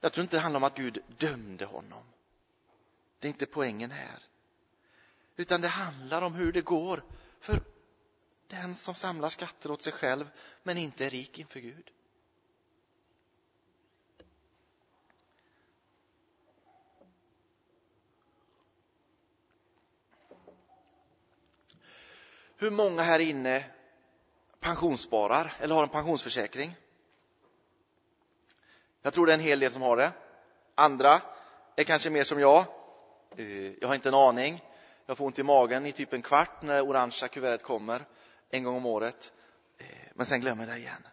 Jag 0.00 0.12
tror 0.12 0.22
inte 0.22 0.36
det 0.36 0.40
handlar 0.40 0.60
om 0.60 0.64
att 0.64 0.76
Gud 0.76 1.02
dömde 1.18 1.64
honom. 1.64 2.02
Det 3.18 3.26
är 3.26 3.30
inte 3.30 3.46
poängen 3.46 3.90
här. 3.90 4.22
Utan 5.36 5.60
det 5.60 5.68
handlar 5.68 6.22
om 6.22 6.34
hur 6.34 6.52
det 6.52 6.60
går 6.60 7.04
för 7.40 7.62
den 8.46 8.74
som 8.74 8.94
samlar 8.94 9.28
skatter 9.28 9.70
åt 9.70 9.82
sig 9.82 9.92
själv 9.92 10.30
men 10.62 10.78
inte 10.78 11.06
är 11.06 11.10
rik 11.10 11.38
inför 11.38 11.60
Gud. 11.60 11.90
Hur 22.60 22.70
många 22.70 23.02
här 23.02 23.20
inne 23.20 23.64
pensionssparar 24.60 25.54
eller 25.60 25.74
har 25.74 25.82
en 25.82 25.88
pensionsförsäkring? 25.88 26.76
Jag 29.02 29.12
tror 29.14 29.26
det 29.26 29.32
är 29.32 29.34
en 29.34 29.40
hel 29.40 29.60
del 29.60 29.72
som 29.72 29.82
har 29.82 29.96
det. 29.96 30.12
Andra 30.74 31.20
är 31.76 31.84
kanske 31.84 32.10
mer 32.10 32.24
som 32.24 32.40
jag. 32.40 32.64
Eh, 33.36 33.72
jag 33.72 33.88
har 33.88 33.94
inte 33.94 34.08
en 34.08 34.14
aning. 34.14 34.64
Jag 35.06 35.18
får 35.18 35.24
ont 35.24 35.38
i 35.38 35.42
magen 35.42 35.86
i 35.86 35.92
typ 35.92 36.12
en 36.12 36.22
kvart 36.22 36.62
när 36.62 36.74
det 36.74 36.82
orangea 36.82 37.28
kuvertet 37.28 37.62
kommer 37.62 38.06
en 38.50 38.64
gång 38.64 38.76
om 38.76 38.86
året. 38.86 39.32
Eh, 39.78 39.86
men 40.14 40.26
sen 40.26 40.40
glömmer 40.40 40.66
jag 40.66 40.76
det 40.76 40.78
igen. 40.78 41.06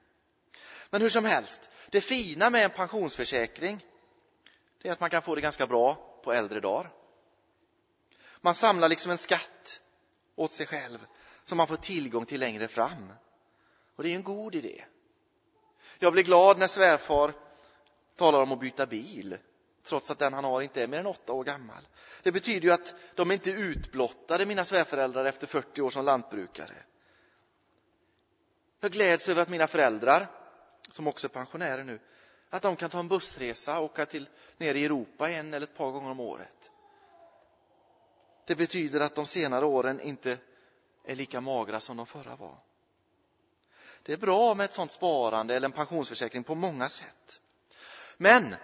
Men 0.90 1.02
hur 1.02 1.10
som 1.10 1.26
helst, 1.26 1.70
det 1.90 2.02
fina 2.02 2.50
med 2.50 2.64
en 2.64 2.70
pensionsförsäkring 2.70 3.86
är 4.84 4.92
att 4.92 5.00
man 5.00 5.10
kan 5.10 5.22
få 5.22 5.36
det 5.36 5.42
ganska 5.42 5.68
bra 5.68 6.20
på 6.24 6.34
äldre 6.34 6.60
dagar. 6.60 6.92
Man 8.42 8.56
samlar 8.56 8.90
liksom 8.90 9.12
en 9.12 9.18
skatt 9.18 9.82
åt 10.36 10.52
sig 10.52 10.66
själv 10.66 11.00
som 11.46 11.58
man 11.58 11.68
får 11.68 11.76
tillgång 11.76 12.26
till 12.26 12.40
längre 12.40 12.68
fram. 12.68 13.14
Och 13.96 14.04
det 14.04 14.10
är 14.10 14.16
en 14.16 14.24
god 14.24 14.56
idé. 14.56 14.84
Jag 16.00 16.14
blir 16.14 16.24
glad 16.24 16.58
när 16.58 16.68
svärfar 16.68 17.34
talar 18.16 18.42
om 18.42 18.52
att 18.52 18.60
byta 18.60 18.86
bil 18.86 19.38
trots 19.84 20.12
att 20.12 20.20
den 20.20 20.34
han 20.34 20.44
har 20.44 20.62
inte 20.62 20.84
är 20.84 20.88
mer 20.88 21.00
än 21.00 21.06
åtta 21.06 21.34
år 21.34 21.44
gammal. 21.44 21.88
Det 22.24 22.32
betyder 22.32 22.68
ju 22.68 22.74
att 22.74 22.94
de 23.16 23.32
inte 23.32 23.52
är 23.52 23.58
utblottade, 23.58 24.46
mina 24.46 24.66
svärföräldrar, 24.66 25.26
efter 25.26 25.48
40 25.48 25.82
år 25.82 25.90
som 25.90 26.06
lantbrukare. 26.06 26.76
Jag 28.80 28.92
gläds 28.92 29.30
över 29.30 29.42
att 29.42 29.50
mina 29.50 29.68
föräldrar, 29.68 30.28
som 30.92 31.08
också 31.08 31.28
är 31.28 31.30
pensionärer 31.30 31.84
nu, 31.84 32.00
att 32.50 32.62
de 32.62 32.76
kan 32.76 32.90
ta 32.90 33.00
en 33.00 33.08
bussresa 33.08 33.80
och 33.80 33.86
åka 33.86 34.06
till, 34.06 34.30
ner 34.58 34.76
i 34.76 34.86
Europa 34.86 35.30
en 35.30 35.54
eller 35.54 35.68
ett 35.68 35.78
par 35.78 35.92
gånger 35.92 36.12
om 36.12 36.20
året. 36.20 36.72
Det 38.46 38.56
betyder 38.56 39.00
att 39.00 39.16
de 39.16 39.26
senare 39.26 39.66
åren 39.66 40.00
inte 40.00 40.38
är 41.06 41.16
lika 41.16 41.42
magra 41.42 41.80
som 41.80 41.98
de 41.98 42.06
förra 42.06 42.36
var. 42.36 42.58
Det 44.04 44.14
är 44.14 44.18
bra 44.18 44.56
med 44.56 44.66
ett 44.66 44.74
sådant 44.74 44.92
sparande 44.92 45.56
eller 45.56 45.66
en 45.66 45.72
pensionsförsäkring 45.72 46.44
på 46.44 46.56
många 46.56 46.90
sätt. 46.90 47.42
Men 48.18 48.56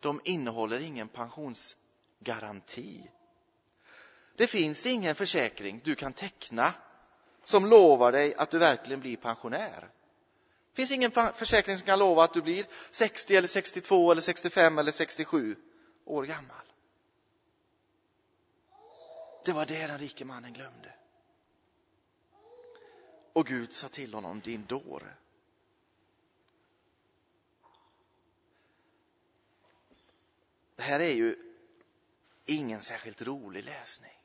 de 0.00 0.20
innehåller 0.24 0.80
ingen 0.80 1.08
pensionsgaranti. 1.08 3.10
Det 4.36 4.46
finns 4.46 4.86
ingen 4.86 5.14
försäkring 5.14 5.80
du 5.84 5.94
kan 5.94 6.12
teckna 6.12 6.74
som 7.44 7.66
lovar 7.66 8.12
dig 8.12 8.34
att 8.34 8.50
du 8.50 8.58
verkligen 8.58 9.00
blir 9.00 9.16
pensionär. 9.16 9.90
Det 10.72 10.76
finns 10.76 10.92
ingen 10.92 11.12
försäkring 11.34 11.76
som 11.76 11.86
kan 11.86 11.98
lova 11.98 12.24
att 12.24 12.34
du 12.34 12.42
blir 12.42 12.66
60 12.90 13.36
eller 13.36 13.48
62 13.48 14.12
eller 14.12 14.22
65 14.22 14.78
eller 14.78 14.92
67 14.92 15.56
år 16.04 16.24
gammal. 16.24 16.71
Det 19.44 19.52
var 19.52 19.66
det 19.66 19.86
den 19.86 19.98
rike 19.98 20.24
mannen 20.24 20.52
glömde. 20.52 20.94
Och 23.32 23.46
Gud 23.46 23.72
sa 23.72 23.88
till 23.88 24.14
honom, 24.14 24.40
din 24.40 24.66
dåre. 24.66 25.14
Det 30.76 30.82
här 30.82 31.00
är 31.00 31.14
ju 31.14 31.54
ingen 32.44 32.82
särskilt 32.82 33.22
rolig 33.22 33.64
läsning. 33.64 34.18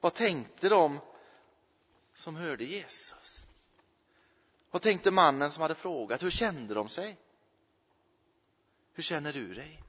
Vad 0.00 0.14
tänkte 0.14 0.68
de 0.68 1.00
som 2.14 2.36
hörde 2.36 2.64
Jesus? 2.64 3.46
Vad 4.70 4.82
tänkte 4.82 5.10
mannen 5.10 5.50
som 5.50 5.62
hade 5.62 5.74
frågat? 5.74 6.22
Hur 6.22 6.30
kände 6.30 6.74
de 6.74 6.88
sig? 6.88 7.16
Hur 8.92 9.02
känner 9.02 9.32
du 9.32 9.54
dig? 9.54 9.82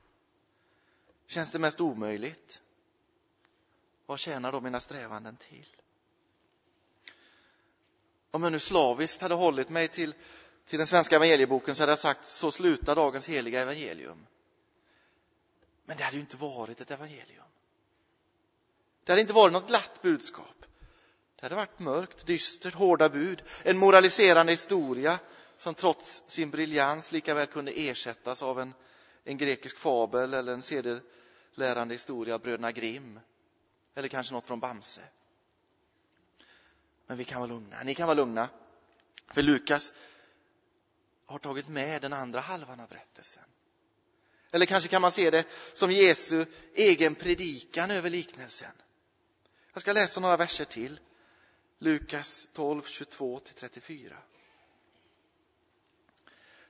Känns 1.26 1.52
det 1.52 1.60
mest 1.60 1.82
omöjligt? 1.82 2.62
Vad 4.08 4.20
tjänar 4.20 4.52
då 4.52 4.62
mina 4.62 4.80
strävanden 4.80 5.38
till? 5.38 5.76
Om 8.32 8.44
jag 8.44 8.52
nu 8.52 8.60
slaviskt 8.60 9.22
hade 9.22 9.36
hållit 9.36 9.70
mig 9.70 9.88
till, 9.88 10.14
till 10.66 10.78
den 10.78 10.88
svenska 10.88 11.16
evangelieboken 11.16 11.76
så 11.76 11.84
hade 11.84 11.92
jag 11.92 12.00
sagt 12.00 12.26
så 12.26 12.52
slutar 12.52 12.96
dagens 12.96 13.30
heliga 13.30 13.62
evangelium. 13.62 14.28
Men 15.86 15.98
det 15.98 16.04
hade 16.04 16.16
ju 16.16 16.22
inte 16.22 16.38
varit 16.38 16.82
ett 16.82 16.92
evangelium. 16.92 17.44
Det 19.04 19.12
hade 19.12 19.22
inte 19.22 19.34
varit 19.34 19.54
något 19.54 19.68
glatt 19.68 20.02
budskap. 20.02 20.66
Det 21.36 21.42
hade 21.42 21.56
varit 21.56 21.80
mörkt, 21.80 22.26
dystert, 22.26 22.74
hårda 22.74 23.10
bud, 23.10 23.44
en 23.64 23.78
moraliserande 23.78 24.52
historia 24.52 25.20
som 25.58 25.74
trots 25.74 26.24
sin 26.28 26.50
briljans 26.50 27.12
lika 27.12 27.34
väl 27.34 27.48
kunde 27.48 27.72
ersättas 27.72 28.44
av 28.44 28.60
en, 28.60 28.74
en 29.24 29.38
grekisk 29.38 29.78
fabel 29.78 30.34
eller 30.34 30.54
en 30.54 30.62
sedelärande 30.62 31.94
historia 31.94 32.36
av 32.36 32.42
bröderna 32.42 32.72
Grimm. 32.72 33.20
Eller 33.98 34.08
kanske 34.08 34.34
något 34.34 34.48
från 34.48 34.60
Bamse. 34.60 35.02
Men 37.08 37.18
vi 37.18 37.26
kan 37.26 37.40
vara 37.40 37.50
lugna, 37.50 37.84
ni 37.84 37.96
kan 37.96 38.08
vara 38.08 38.16
lugna. 38.16 38.50
För 39.34 39.42
Lukas 39.42 39.94
har 41.26 41.40
tagit 41.40 41.68
med 41.68 42.02
den 42.02 42.14
andra 42.14 42.40
halvan 42.40 42.80
av 42.80 42.90
berättelsen. 42.90 43.44
Eller 44.52 44.66
kanske 44.66 44.90
kan 44.90 45.02
man 45.02 45.12
se 45.12 45.30
det 45.30 45.46
som 45.74 45.92
Jesu 45.92 46.46
egen 46.74 47.16
predikan 47.16 47.92
över 47.92 48.10
liknelsen. 48.10 48.72
Jag 49.74 49.82
ska 49.82 49.94
läsa 49.94 50.20
några 50.20 50.38
verser 50.38 50.66
till. 50.66 51.00
Lukas 51.80 52.48
12, 52.54 52.82
22-34. 52.82 54.14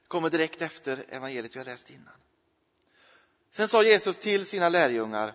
Kommer 0.07 0.29
direkt 0.29 0.61
efter 0.61 1.05
evangeliet 1.09 1.55
vi 1.55 1.59
har 1.59 1.65
läst 1.65 1.89
innan. 1.89 2.17
Sen 3.51 3.67
sa 3.67 3.83
Jesus 3.83 4.19
till 4.19 4.45
sina 4.45 4.69
lärjungar. 4.69 5.33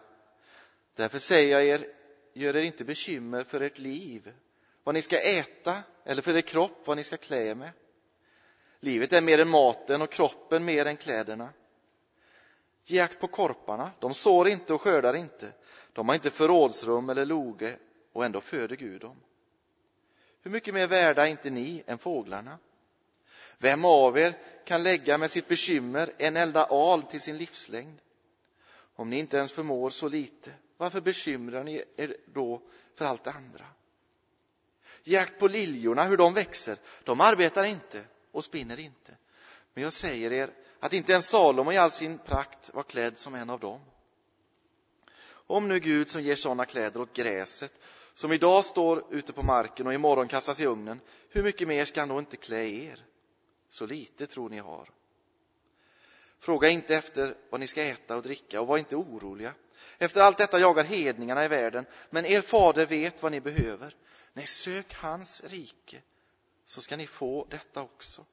Därför 0.97 1.19
säger 1.19 1.59
jag 1.59 1.65
er, 1.65 1.87
gör 2.33 2.57
er 2.57 2.63
inte 2.63 2.85
bekymmer 2.85 3.45
för 3.45 3.61
ert 3.61 3.79
liv, 3.79 4.33
vad 4.85 4.95
ni 4.95 5.03
ska 5.03 5.19
äta, 5.19 5.83
eller 6.05 6.23
för 6.23 6.37
er 6.37 6.41
kropp, 6.41 6.87
vad 6.87 6.97
ni 6.97 7.05
ska 7.05 7.17
klä 7.17 7.47
er 7.47 7.55
med. 7.55 7.71
Livet 8.81 9.13
är 9.13 9.23
mer 9.23 9.39
än 9.39 9.49
maten 9.49 10.03
och 10.03 10.11
kroppen 10.11 10.65
mer 10.65 10.87
än 10.87 10.97
kläderna. 10.97 11.53
Ge 12.85 13.01
akt 13.01 13.21
på 13.21 13.29
korparna, 13.29 13.91
de 14.01 14.15
sår 14.15 14.49
inte 14.49 14.75
och 14.75 14.81
skördar 14.81 15.17
inte. 15.17 15.53
De 15.93 16.09
har 16.09 16.15
inte 16.15 16.31
förrådsrum 16.31 17.11
eller 17.11 17.25
loge 17.25 17.77
och 18.13 18.25
ändå 18.25 18.41
föder 18.41 18.77
Gud 18.77 19.01
dem. 19.01 19.17
Hur 20.43 20.51
mycket 20.51 20.75
mer 20.75 20.87
värda 20.87 21.27
är 21.27 21.31
inte 21.31 21.51
ni 21.51 21.83
än 21.87 21.99
fåglarna? 21.99 22.59
Vem 23.59 23.85
av 23.85 24.19
er 24.19 24.39
kan 24.65 24.83
lägga 24.83 25.19
med 25.19 25.31
sitt 25.31 25.49
bekymmer 25.49 26.13
en 26.19 26.37
enda 26.37 26.65
al 26.65 27.03
till 27.03 27.21
sin 27.21 27.39
livslängd? 27.39 27.99
Om 28.95 29.11
ni 29.11 29.19
inte 29.19 29.37
ens 29.37 29.53
förmår 29.53 29.91
så 29.91 30.09
lite, 30.09 30.53
varför 30.77 31.01
bekymrar 31.01 31.65
ni 31.65 31.85
er 31.97 32.17
då 32.27 32.63
för 32.95 33.05
allt 33.05 33.25
det 33.25 33.31
andra? 33.31 33.65
Ge 35.05 35.17
akt 35.17 35.39
på 35.39 35.49
liljorna, 35.49 36.05
hur 36.05 36.17
de 36.17 36.35
växer. 36.35 36.79
De 37.05 37.21
arbetar 37.21 37.65
inte 37.65 38.05
och 38.33 38.45
spinner 38.45 38.81
inte. 38.81 39.17
Men 39.75 39.85
jag 39.85 39.93
säger 39.93 40.33
er 40.33 40.51
att 40.81 40.93
inte 40.93 41.13
ens 41.13 41.29
Salomo 41.29 41.73
i 41.73 41.77
all 41.77 41.91
sin 41.91 42.19
prakt 42.19 42.71
var 42.75 42.83
klädd 42.83 43.19
som 43.19 43.35
en 43.35 43.51
av 43.51 43.61
dem. 43.61 43.81
Om 45.25 45.69
nu 45.69 45.81
Gud 45.81 46.09
som 46.09 46.23
ger 46.23 46.37
sådana 46.37 46.65
kläder 46.65 47.01
åt 47.01 47.13
gräset 47.17 47.73
som 48.15 48.33
idag 48.33 48.65
står 48.65 49.05
ute 49.11 49.33
på 49.33 49.43
marken 49.43 49.87
och 49.87 49.95
imorgon 49.95 50.29
kastas 50.29 50.61
i 50.61 50.67
ugnen, 50.67 51.01
hur 51.29 51.43
mycket 51.43 51.69
mer 51.69 51.85
ska 51.85 52.01
han 52.01 52.09
då 52.09 52.19
inte 52.19 52.37
klä 52.37 52.65
er? 52.65 53.05
Så 53.69 53.87
lite 53.87 54.27
tror 54.27 54.49
ni 54.49 54.59
har. 54.59 54.91
Fråga 56.43 56.69
inte 56.69 56.97
efter 56.97 57.37
vad 57.51 57.61
ni 57.61 57.67
ska 57.67 57.83
äta 57.83 58.17
och 58.17 58.23
dricka 58.23 58.61
och 58.61 58.67
var 58.67 58.79
inte 58.79 58.97
oroliga. 58.97 59.55
Efter 59.99 60.21
allt 60.21 60.39
detta 60.39 60.61
jagar 60.61 60.85
hedningarna 60.85 61.45
i 61.45 61.49
världen, 61.49 61.87
men 62.11 62.27
er 62.27 62.41
fader 62.41 62.87
vet 62.87 63.23
vad 63.23 63.33
ni 63.33 63.41
behöver. 63.41 63.97
Nej, 64.33 64.47
sök 64.47 64.95
hans 64.95 65.43
rike, 65.45 66.03
så 66.65 66.81
ska 66.81 66.97
ni 66.97 67.07
få 67.07 67.47
detta 67.51 67.83
också. 67.83 68.25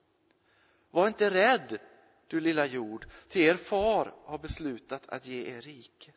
Var 0.91 1.07
inte 1.07 1.29
rädd, 1.29 1.79
du 2.27 2.39
lilla 2.39 2.65
jord, 2.65 3.05
till 3.27 3.41
er 3.41 3.55
far 3.55 4.13
har 4.25 4.37
beslutat 4.37 5.03
att 5.07 5.25
ge 5.25 5.57
er 5.57 5.61
riket. 5.61 6.15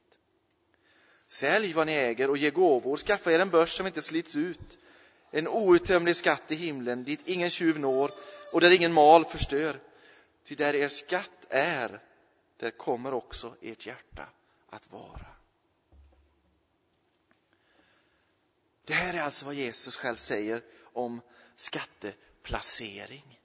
Sälj 1.28 1.72
vad 1.72 1.86
ni 1.86 1.92
äger 1.92 2.30
och 2.30 2.36
ge 2.36 2.50
gåvor, 2.50 2.96
skaffa 2.96 3.32
er 3.32 3.38
en 3.38 3.50
börs 3.50 3.76
som 3.76 3.86
inte 3.86 4.02
slits 4.02 4.36
ut, 4.36 4.78
en 5.30 5.48
outtömlig 5.48 6.16
skatt 6.16 6.52
i 6.52 6.54
himlen 6.54 7.04
dit 7.04 7.20
ingen 7.24 7.50
tjuv 7.50 7.78
når 7.78 8.10
och 8.52 8.60
där 8.60 8.70
ingen 8.70 8.92
mal 8.92 9.24
förstör. 9.24 9.80
Ty 10.44 10.54
där 10.54 10.74
er 10.74 10.88
skatt 10.88 11.41
är, 11.52 12.00
där 12.56 12.70
kommer 12.70 13.14
också 13.14 13.56
ert 13.60 13.86
hjärta 13.86 14.28
att 14.70 14.92
vara. 14.92 15.26
Det 18.84 18.94
här 18.94 19.14
är 19.14 19.22
alltså 19.22 19.46
vad 19.46 19.54
Jesus 19.54 19.96
själv 19.96 20.16
säger 20.16 20.62
om 20.92 21.20
skatteplacering. 21.56 23.40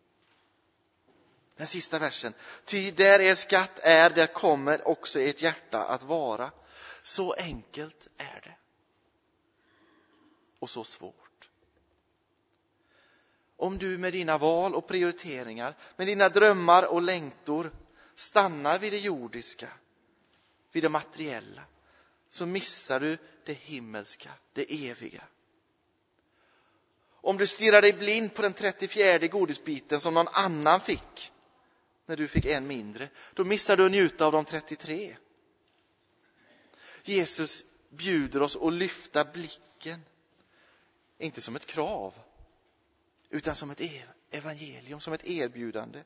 Den 1.56 1.68
sista 1.68 2.00
versen. 2.00 2.34
Ty 2.66 2.92
där 2.92 3.22
er 3.22 3.36
skatt 3.36 3.80
är, 3.80 4.10
där 4.10 4.34
kommer 4.34 4.88
också 4.88 5.20
ert 5.20 5.42
hjärta 5.42 5.84
att 5.84 6.04
vara. 6.04 6.52
Så 7.02 7.34
enkelt 7.34 8.10
är 8.18 8.42
det. 8.44 8.56
Och 10.60 10.70
så 10.70 10.84
svårt. 10.84 11.50
Om 13.58 13.78
du 13.78 13.98
med 13.98 14.14
dina 14.14 14.38
val 14.38 14.76
och 14.76 14.88
prioriteringar, 14.88 15.76
med 15.96 16.08
dina 16.08 16.30
drömmar 16.30 16.84
och 16.84 17.02
längtor 17.02 17.72
stannar 18.18 18.80
vid 18.80 18.94
det 18.94 19.00
jordiska, 19.00 19.70
vid 20.72 20.84
det 20.84 20.90
materiella, 20.90 21.64
så 22.30 22.46
missar 22.46 23.00
du 23.00 23.18
det 23.46 23.54
himmelska, 23.54 24.32
det 24.54 24.90
eviga. 24.90 25.24
Om 27.10 27.38
du 27.38 27.48
stirrar 27.48 27.82
dig 27.82 27.94
blind 27.94 28.34
på 28.34 28.42
den 28.42 28.54
34 28.54 29.28
godisbiten 29.28 30.00
som 30.00 30.14
någon 30.14 30.28
annan 30.28 30.80
fick 30.80 31.32
när 32.06 32.16
du 32.16 32.28
fick 32.28 32.46
en 32.46 32.68
mindre, 32.68 33.10
då 33.34 33.46
missar 33.46 33.78
du 33.78 33.86
att 33.86 33.92
njuta 33.92 34.26
av 34.26 34.32
de 34.32 34.46
33. 34.46 35.18
Jesus 37.04 37.66
bjuder 37.90 38.42
oss 38.42 38.56
att 38.56 38.74
lyfta 38.74 39.26
blicken, 39.26 40.02
inte 41.18 41.42
som 41.42 41.56
ett 41.56 41.66
krav, 41.66 42.14
utan 43.30 43.56
som 43.56 43.72
ett 43.72 43.82
e- 43.82 44.04
evangelium, 44.32 45.00
som 45.00 45.14
ett 45.14 45.28
erbjudande. 45.28 46.04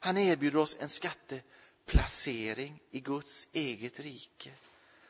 Han 0.00 0.18
erbjuder 0.18 0.58
oss 0.58 0.76
en 0.80 0.88
skatteplacering 0.88 2.82
i 2.90 3.00
Guds 3.00 3.48
eget 3.52 4.00
rike, 4.00 4.50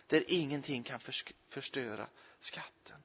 där 0.07 0.25
ingenting 0.29 0.83
kan 0.83 1.01
förstöra 1.49 2.07
skatten. 2.41 2.97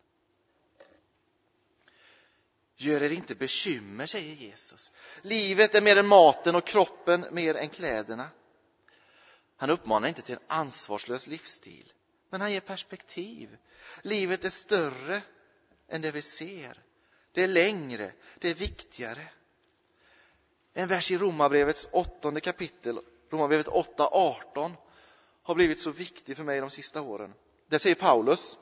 Gör 2.77 3.03
er 3.03 3.09
inte 3.09 3.35
bekymmer, 3.35 4.05
säger 4.05 4.35
Jesus. 4.35 4.91
Livet 5.21 5.75
är 5.75 5.81
mer 5.81 5.95
än 5.97 6.07
maten 6.07 6.55
och 6.55 6.67
kroppen 6.67 7.25
mer 7.31 7.55
än 7.55 7.69
kläderna. 7.69 8.29
Han 9.57 9.69
uppmanar 9.69 10.07
inte 10.07 10.21
till 10.21 10.35
en 10.35 10.41
ansvarslös 10.47 11.27
livsstil, 11.27 11.93
men 12.29 12.41
han 12.41 12.51
ger 12.51 12.59
perspektiv. 12.59 13.57
Livet 14.01 14.45
är 14.45 14.49
större 14.49 15.21
än 15.87 16.01
det 16.01 16.11
vi 16.11 16.21
ser. 16.21 16.83
Det 17.31 17.43
är 17.43 17.47
längre, 17.47 18.11
det 18.39 18.49
är 18.49 18.53
viktigare. 18.53 19.27
En 20.77 20.87
vers 20.87 21.11
i 21.11 21.17
Romarbrevets 21.17 21.87
åttonde 21.91 22.39
kapitel, 22.39 22.99
Romarbrevet 23.29 23.67
8.18, 23.67 24.73
har 25.43 25.55
blivit 25.55 25.79
så 25.79 25.91
viktig 25.91 26.37
för 26.37 26.43
mig 26.43 26.61
de 26.61 26.69
sista 26.69 27.01
åren. 27.01 27.33
Där 27.67 27.77
säger 27.77 27.95
Paulus, 27.95 28.57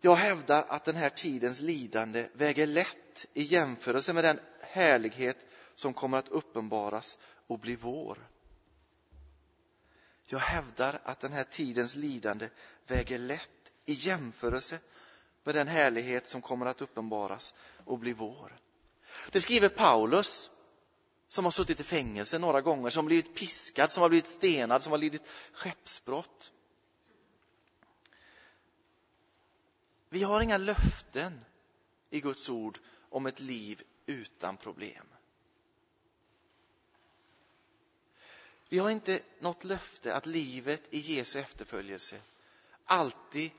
jag 0.00 0.14
hävdar 0.14 0.64
att 0.68 0.84
den 0.84 0.96
här 0.96 1.10
tidens 1.10 1.60
lidande 1.60 2.28
väger 2.32 2.66
lätt 2.66 3.26
i 3.34 3.42
jämförelse 3.42 4.12
med 4.12 4.24
den 4.24 4.40
härlighet 4.60 5.46
som 5.74 5.94
kommer 5.94 6.18
att 6.18 6.28
uppenbaras 6.28 7.18
och 7.46 7.58
bli 7.58 7.76
vår. 7.76 8.28
Jag 10.26 10.38
hävdar 10.38 11.00
att 11.04 11.20
den 11.20 11.32
här 11.32 11.44
tidens 11.44 11.96
lidande 11.96 12.48
väger 12.86 13.18
lätt 13.18 13.72
i 13.86 13.92
jämförelse 13.92 14.78
med 15.44 15.54
den 15.54 15.68
härlighet 15.68 16.28
som 16.28 16.42
kommer 16.42 16.66
att 16.66 16.80
uppenbaras 16.80 17.54
och 17.84 17.98
bli 17.98 18.12
vår. 18.12 18.60
Det 19.30 19.40
skriver 19.40 19.68
Paulus 19.68 20.50
som 21.28 21.44
har 21.44 21.52
suttit 21.52 21.80
i 21.80 21.84
fängelse 21.84 22.38
några 22.38 22.60
gånger, 22.60 22.90
som 22.90 23.06
blivit 23.06 23.34
piskad, 23.34 23.92
som 23.92 24.02
har 24.02 24.08
blivit 24.08 24.26
stenad, 24.26 24.82
som 24.82 24.90
har 24.90 24.98
lidit 24.98 25.28
skeppsbrott. 25.52 26.52
Vi 30.08 30.22
har 30.22 30.40
inga 30.40 30.56
löften 30.56 31.44
i 32.10 32.20
Guds 32.20 32.48
ord 32.48 32.78
om 33.08 33.26
ett 33.26 33.40
liv 33.40 33.82
utan 34.06 34.56
problem. 34.56 35.06
Vi 38.68 38.78
har 38.78 38.90
inte 38.90 39.20
något 39.38 39.64
löfte 39.64 40.14
att 40.14 40.26
livet 40.26 40.82
i 40.90 40.98
Jesu 40.98 41.38
efterföljelse 41.38 42.20
alltid 42.84 43.50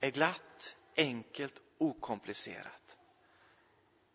är 0.00 0.10
glatt, 0.10 0.76
enkelt, 0.96 1.62
okomplicerat. 1.78 2.98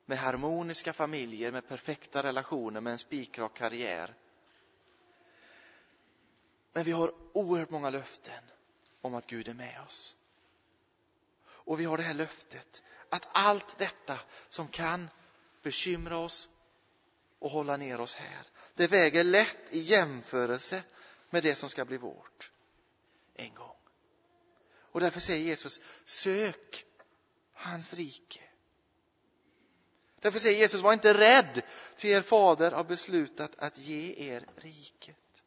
Med 0.09 0.17
harmoniska 0.17 0.93
familjer, 0.93 1.51
med 1.51 1.67
perfekta 1.67 2.23
relationer, 2.23 2.81
med 2.81 2.91
en 2.91 2.97
spikrak 2.97 3.53
karriär. 3.53 4.15
Men 6.73 6.83
vi 6.83 6.91
har 6.91 7.13
oerhört 7.33 7.69
många 7.69 7.89
löften 7.89 8.43
om 9.01 9.15
att 9.15 9.27
Gud 9.27 9.47
är 9.47 9.53
med 9.53 9.81
oss. 9.87 10.15
Och 11.47 11.79
vi 11.79 11.85
har 11.85 11.97
det 11.97 12.03
här 12.03 12.13
löftet 12.13 12.83
att 13.09 13.27
allt 13.31 13.77
detta 13.77 14.19
som 14.49 14.67
kan 14.67 15.09
bekymra 15.63 16.17
oss 16.17 16.49
och 17.39 17.51
hålla 17.51 17.77
ner 17.77 17.99
oss 17.99 18.15
här, 18.15 18.47
det 18.75 18.87
väger 18.87 19.23
lätt 19.23 19.59
i 19.69 19.79
jämförelse 19.79 20.83
med 21.29 21.43
det 21.43 21.55
som 21.55 21.69
ska 21.69 21.85
bli 21.85 21.97
vårt 21.97 22.51
en 23.35 23.53
gång. 23.53 23.77
Och 24.91 24.99
därför 24.99 25.19
säger 25.19 25.43
Jesus, 25.45 25.81
sök 26.05 26.85
hans 27.53 27.93
rike. 27.93 28.46
Därför 30.19 30.39
säger 30.39 30.59
Jesus, 30.59 30.81
var 30.81 30.93
inte 30.93 31.13
rädd, 31.13 31.61
till 31.97 32.09
er 32.09 32.21
fader 32.21 32.71
har 32.71 32.83
beslutat 32.83 33.51
att 33.57 33.77
ge 33.77 34.13
er 34.17 34.45
riket. 34.55 35.43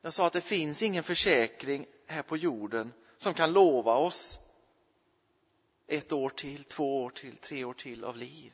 Jag 0.00 0.12
sa 0.12 0.26
att 0.26 0.32
det 0.32 0.40
finns 0.40 0.82
ingen 0.82 1.02
försäkring 1.02 1.86
här 2.06 2.22
på 2.22 2.36
jorden 2.36 2.92
som 3.16 3.34
kan 3.34 3.52
lova 3.52 3.94
oss 3.94 4.40
ett 5.86 6.12
år 6.12 6.30
till, 6.30 6.64
två 6.64 7.04
år 7.04 7.10
till, 7.10 7.36
tre 7.36 7.64
år 7.64 7.74
till 7.74 8.04
av 8.04 8.16
liv. 8.16 8.52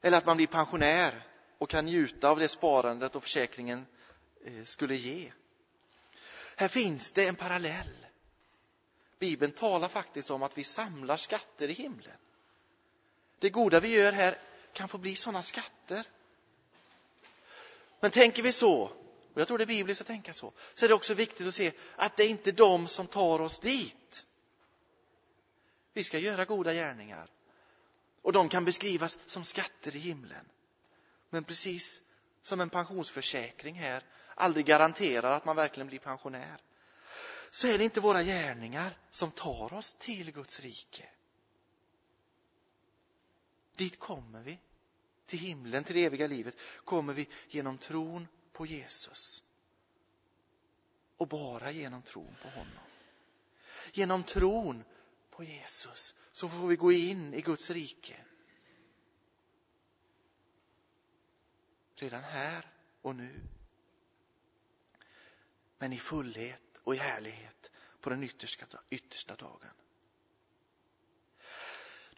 Eller 0.00 0.18
att 0.18 0.26
man 0.26 0.36
blir 0.36 0.46
pensionär 0.46 1.26
och 1.58 1.70
kan 1.70 1.84
njuta 1.84 2.30
av 2.30 2.38
det 2.38 2.48
sparandet 2.48 3.16
och 3.16 3.22
försäkringen 3.22 3.86
eh, 4.44 4.64
skulle 4.64 4.94
ge. 4.94 5.32
Här 6.56 6.68
finns 6.68 7.12
det 7.12 7.28
en 7.28 7.34
parallell. 7.34 8.06
Bibeln 9.22 9.52
talar 9.52 9.88
faktiskt 9.88 10.30
om 10.30 10.42
att 10.42 10.58
vi 10.58 10.64
samlar 10.64 11.16
skatter 11.16 11.68
i 11.68 11.72
himlen. 11.72 12.16
Det 13.38 13.50
goda 13.50 13.80
vi 13.80 13.88
gör 13.88 14.12
här 14.12 14.38
kan 14.72 14.88
få 14.88 14.98
bli 14.98 15.16
sådana 15.16 15.42
skatter. 15.42 16.06
Men 18.00 18.10
tänker 18.10 18.42
vi 18.42 18.52
så, 18.52 18.82
och 19.34 19.40
jag 19.40 19.46
tror 19.46 19.58
det 19.58 19.64
är 19.64 19.66
bibliskt 19.66 20.00
att 20.00 20.06
tänka 20.06 20.32
så, 20.32 20.52
så 20.74 20.84
är 20.84 20.88
det 20.88 20.94
också 20.94 21.14
viktigt 21.14 21.46
att 21.46 21.54
se 21.54 21.72
att 21.96 22.16
det 22.16 22.22
är 22.22 22.28
inte 22.28 22.52
de 22.52 22.88
som 22.88 23.06
tar 23.06 23.40
oss 23.40 23.58
dit. 23.58 24.26
Vi 25.92 26.04
ska 26.04 26.18
göra 26.18 26.44
goda 26.44 26.74
gärningar 26.74 27.30
och 28.22 28.32
de 28.32 28.48
kan 28.48 28.64
beskrivas 28.64 29.18
som 29.26 29.44
skatter 29.44 29.96
i 29.96 29.98
himlen. 29.98 30.44
Men 31.30 31.44
precis 31.44 32.02
som 32.42 32.60
en 32.60 32.70
pensionsförsäkring 32.70 33.74
här 33.74 34.02
aldrig 34.34 34.66
garanterar 34.66 35.32
att 35.32 35.44
man 35.44 35.56
verkligen 35.56 35.86
blir 35.86 35.98
pensionär 35.98 36.60
så 37.54 37.68
är 37.68 37.78
det 37.78 37.84
inte 37.84 38.00
våra 38.00 38.22
gärningar 38.22 38.98
som 39.10 39.30
tar 39.30 39.72
oss 39.72 39.94
till 39.94 40.32
Guds 40.32 40.60
rike. 40.60 41.08
Dit 43.76 43.98
kommer 43.98 44.42
vi, 44.42 44.58
till 45.26 45.38
himlen, 45.38 45.84
till 45.84 45.94
det 45.94 46.04
eviga 46.04 46.26
livet, 46.26 46.56
kommer 46.84 47.12
vi 47.12 47.28
genom 47.48 47.78
tron 47.78 48.28
på 48.52 48.66
Jesus. 48.66 49.42
Och 51.16 51.28
bara 51.28 51.70
genom 51.70 52.02
tron 52.02 52.36
på 52.42 52.48
honom. 52.48 52.84
Genom 53.92 54.24
tron 54.24 54.84
på 55.30 55.44
Jesus 55.44 56.14
så 56.32 56.48
får 56.48 56.66
vi 56.66 56.76
gå 56.76 56.92
in 56.92 57.34
i 57.34 57.40
Guds 57.40 57.70
rike. 57.70 58.24
Redan 61.94 62.24
här 62.24 62.70
och 63.02 63.16
nu. 63.16 63.40
Men 65.78 65.92
i 65.92 65.98
fullhet 65.98 66.71
och 66.84 66.94
i 66.94 66.98
härlighet 66.98 67.70
på 68.00 68.10
den 68.10 68.22
yttersta, 68.22 68.80
yttersta 68.90 69.36
dagen. 69.36 69.70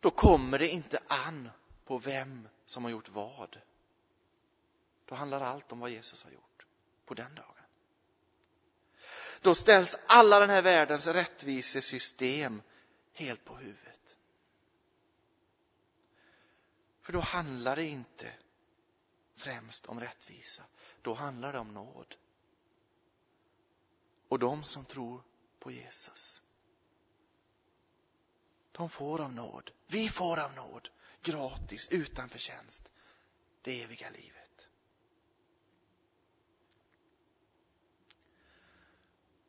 Då 0.00 0.11
kommer 0.11 0.59
det 0.59 0.68
inte 0.68 0.98
an 1.07 1.50
på 1.85 1.98
vem 1.98 2.48
som 2.66 2.85
har 2.85 2.90
gjort 2.90 3.09
vad. 3.09 3.61
Då 5.05 5.14
handlar 5.14 5.40
allt 5.40 5.72
om 5.72 5.81
vad 5.81 5.90
Jesus 5.90 6.24
har 6.24 6.31
gjort 6.31 6.66
på 7.05 7.14
den 7.14 7.35
dagen. 7.35 7.64
Då 9.40 9.55
ställs 9.55 9.98
alla 10.07 10.40
den 10.40 10.50
här 10.50 10.62
världens 10.62 11.07
rättvisesystem 11.07 12.62
helt 13.12 13.44
på 13.44 13.57
huvudet. 13.57 14.16
För 17.00 17.12
då 17.12 17.20
handlar 17.20 17.77
det 17.77 17.85
inte 17.85 18.33
främst 19.37 19.87
om 19.87 20.00
rättvisa. 20.00 20.64
Då 21.03 21.14
handlar 21.14 21.53
det 21.53 21.59
om 21.59 21.74
nåd. 21.74 22.16
Och 24.28 24.38
de 24.38 24.62
som 24.62 24.84
tror 24.84 25.22
på 25.58 25.70
Jesus, 25.70 26.42
de 28.72 28.90
får 28.90 29.20
av 29.20 29.32
nåd. 29.32 29.70
Vi 29.87 30.08
får 30.08 30.40
av 30.40 30.54
nåd, 30.54 30.88
gratis, 31.22 31.88
utan 31.90 32.28
förtjänst, 32.28 32.90
det 33.62 33.82
eviga 33.82 34.10
livet. 34.10 34.68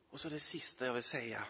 Och 0.10 0.20
så 0.20 0.30
det 0.30 0.40
sista 0.40 0.86
jag 0.86 0.94
vill 0.94 1.04
säga. 1.04 1.46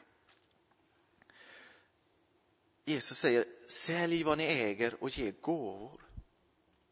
Jesus 2.85 3.17
säger, 3.17 3.45
sälj 3.67 4.23
vad 4.23 4.37
ni 4.37 4.43
äger 4.43 5.03
och 5.03 5.09
ge 5.09 5.31
gåvor. 5.31 6.01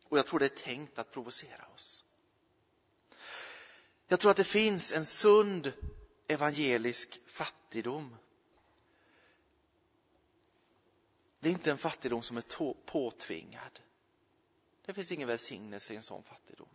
Och 0.03 0.17
jag 0.17 0.25
tror 0.25 0.39
det 0.39 0.45
är 0.45 0.63
tänkt 0.63 0.99
att 0.99 1.11
provocera 1.11 1.67
oss. 1.73 2.05
Jag 4.07 4.19
tror 4.19 4.31
att 4.31 4.37
det 4.37 4.43
finns 4.43 4.91
en 4.91 5.05
sund 5.05 5.73
evangelisk 6.27 7.19
fattigdom. 7.25 8.15
Det 11.39 11.49
är 11.49 11.53
inte 11.53 11.71
en 11.71 11.77
fattigdom 11.77 12.21
som 12.21 12.37
är 12.37 12.73
påtvingad. 12.85 13.79
Det 14.85 14.93
finns 14.93 15.11
ingen 15.11 15.27
välsignelse 15.27 15.93
i 15.93 15.95
en 15.95 16.01
sån 16.01 16.23
fattigdom. 16.23 16.69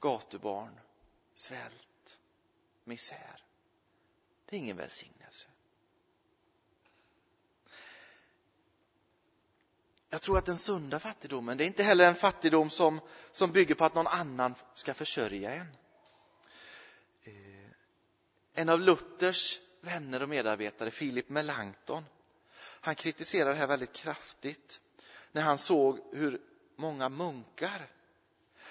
Gatubarn, 0.00 0.80
svält, 1.34 2.18
misär. 2.84 3.44
Det 4.46 4.56
är 4.56 4.60
ingen 4.60 4.76
välsignelse. 4.76 5.48
Jag 10.08 10.22
tror 10.22 10.38
att 10.38 10.46
den 10.46 10.56
sunda 10.56 11.00
fattigdomen, 11.00 11.58
det 11.58 11.64
är 11.64 11.66
inte 11.66 11.82
heller 11.82 12.08
en 12.08 12.14
fattigdom 12.14 12.70
som, 12.70 13.00
som 13.30 13.52
bygger 13.52 13.74
på 13.74 13.84
att 13.84 13.94
någon 13.94 14.06
annan 14.06 14.54
ska 14.74 14.94
försörja 14.94 15.54
en. 15.54 15.76
En 18.54 18.68
av 18.68 18.80
Luthers 18.80 19.60
vänner 19.80 20.22
och 20.22 20.28
medarbetare, 20.28 20.90
Philip 20.90 21.28
Melanchthon, 21.28 22.04
han 22.56 22.94
kritiserar 22.94 23.50
det 23.50 23.56
här 23.56 23.66
väldigt 23.66 23.92
kraftigt 23.92 24.80
när 25.32 25.42
han 25.42 25.58
såg 25.58 26.00
hur 26.12 26.40
många 26.76 27.08
munkar 27.08 27.88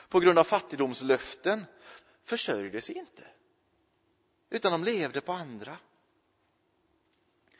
på 0.09 0.19
grund 0.19 0.39
av 0.39 0.43
fattigdomslöften 0.43 1.65
försörjde 2.23 2.81
sig 2.81 2.97
inte, 2.97 3.27
utan 4.49 4.71
de 4.71 4.83
levde 4.83 5.21
på 5.21 5.31
andra. 5.31 5.77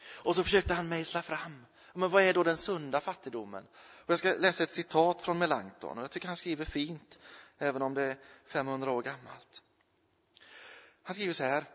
Och 0.04 0.36
så 0.36 0.44
försökte 0.44 0.74
han 0.74 0.90
mejsla 0.90 1.22
fram 1.22 1.66
men 1.94 2.10
vad 2.10 2.24
är 2.24 2.34
då 2.34 2.44
den 2.44 2.58
sunda 2.58 3.02
fattigdomen? 3.02 3.68
Och 3.76 4.10
jag 4.10 4.20
ska 4.20 4.34
läsa 4.34 4.64
ett 4.64 4.72
citat 4.72 5.22
från 5.22 5.38
Melanchthon 5.38 5.98
och 5.98 6.04
jag 6.04 6.12
tycker 6.12 6.28
han 6.28 6.38
skriver 6.38 6.66
fint, 6.66 7.20
även 7.58 7.82
om 7.82 7.94
det 7.94 8.04
är 8.04 8.18
500 8.46 8.92
år 8.92 9.02
gammalt. 9.02 9.64
Han 11.04 11.16
skriver 11.16 11.34
så 11.34 11.44
här. 11.44 11.66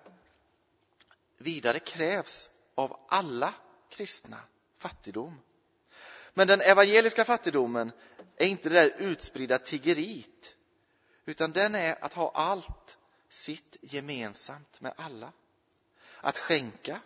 Vidare 1.37 1.79
krävs 1.79 2.51
av 2.75 3.01
alla 3.09 3.55
kristna 3.89 4.41
fattigdom. 4.79 5.41
Men 6.35 6.47
den 6.47 6.61
evangeliska 6.61 7.25
fattigdomen 7.25 7.93
är 8.37 8.47
inte 8.47 8.69
det 8.69 8.75
där 8.75 8.95
utspridda 8.99 9.59
tiggeriet, 9.59 10.55
utan 11.25 11.53
den 11.53 11.75
är 11.75 12.05
att 12.05 12.13
ha 12.13 12.31
allt 12.35 12.99
sitt 13.29 13.77
gemensamt 13.81 14.81
med 14.81 14.93
alla. 14.97 15.33
Att 16.21 16.39
skänka, 16.39 17.01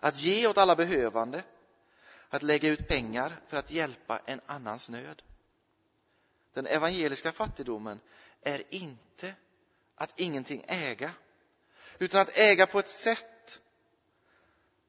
att 0.00 0.18
ge 0.18 0.46
åt 0.46 0.58
alla 0.58 0.76
behövande, 0.76 1.42
att 2.28 2.42
lägga 2.42 2.68
ut 2.68 2.88
pengar 2.88 3.40
för 3.46 3.56
att 3.56 3.70
hjälpa 3.70 4.20
en 4.24 4.40
annans 4.46 4.88
nöd. 4.88 5.22
Den 6.52 6.66
evangeliska 6.66 7.32
fattigdomen 7.32 8.00
är 8.42 8.62
inte 8.70 9.34
att 9.94 10.20
ingenting 10.20 10.64
äga, 10.68 11.12
utan 11.98 12.20
att 12.20 12.38
äga 12.38 12.66
på 12.66 12.78
ett 12.78 12.88
sätt 12.88 13.33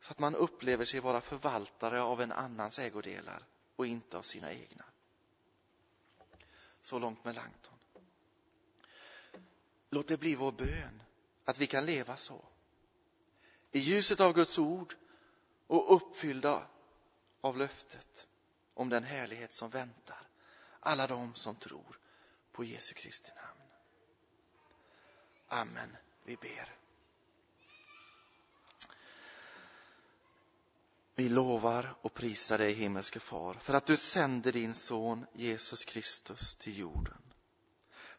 så 0.05 0.11
att 0.11 0.19
man 0.19 0.35
upplever 0.35 0.85
sig 0.85 0.99
vara 0.99 1.21
förvaltare 1.21 2.01
av 2.01 2.21
en 2.21 2.31
annans 2.31 2.79
ägodelar 2.79 3.43
och 3.75 3.87
inte 3.87 4.17
av 4.17 4.21
sina 4.21 4.53
egna. 4.53 4.85
Så 6.81 6.99
långt 6.99 7.25
med 7.25 7.35
Langton. 7.35 7.73
Låt 9.89 10.07
det 10.07 10.17
bli 10.17 10.35
vår 10.35 10.51
bön 10.51 11.03
att 11.45 11.57
vi 11.57 11.67
kan 11.67 11.85
leva 11.85 12.17
så. 12.17 12.45
I 13.71 13.79
ljuset 13.79 14.19
av 14.19 14.33
Guds 14.33 14.59
ord 14.59 14.95
och 15.67 15.95
uppfyllda 15.95 16.67
av 17.41 17.57
löftet 17.57 18.27
om 18.73 18.89
den 18.89 19.03
härlighet 19.03 19.53
som 19.53 19.69
väntar 19.69 20.27
alla 20.79 21.07
de 21.07 21.35
som 21.35 21.55
tror 21.55 21.99
på 22.51 22.63
Jesu 22.63 22.93
Kristi 22.93 23.31
namn. 23.35 23.61
Amen. 25.47 25.97
Vi 26.23 26.35
ber. 26.35 26.84
Vi 31.15 31.29
lovar 31.29 31.95
och 32.01 32.13
prisar 32.13 32.57
dig, 32.57 32.73
himmelske 32.73 33.19
Far, 33.19 33.53
för 33.53 33.73
att 33.73 33.85
du 33.85 33.97
sände 33.97 34.51
din 34.51 34.73
son 34.73 35.25
Jesus 35.33 35.85
Kristus 35.85 36.55
till 36.55 36.77
jorden. 36.77 37.21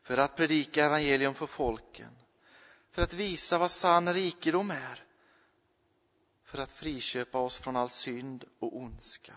För 0.02 0.18
att 0.18 0.36
predika 0.36 0.84
evangelium 0.84 1.34
för 1.34 1.46
folken, 1.46 2.10
för 2.90 3.02
att 3.02 3.14
visa 3.14 3.58
vad 3.58 3.70
sann 3.70 4.14
rikedom 4.14 4.70
är 4.70 5.04
för 6.44 6.58
att 6.58 6.72
friköpa 6.72 7.38
oss 7.38 7.58
från 7.58 7.76
all 7.76 7.90
synd 7.90 8.44
och 8.58 8.76
ondska. 8.76 9.34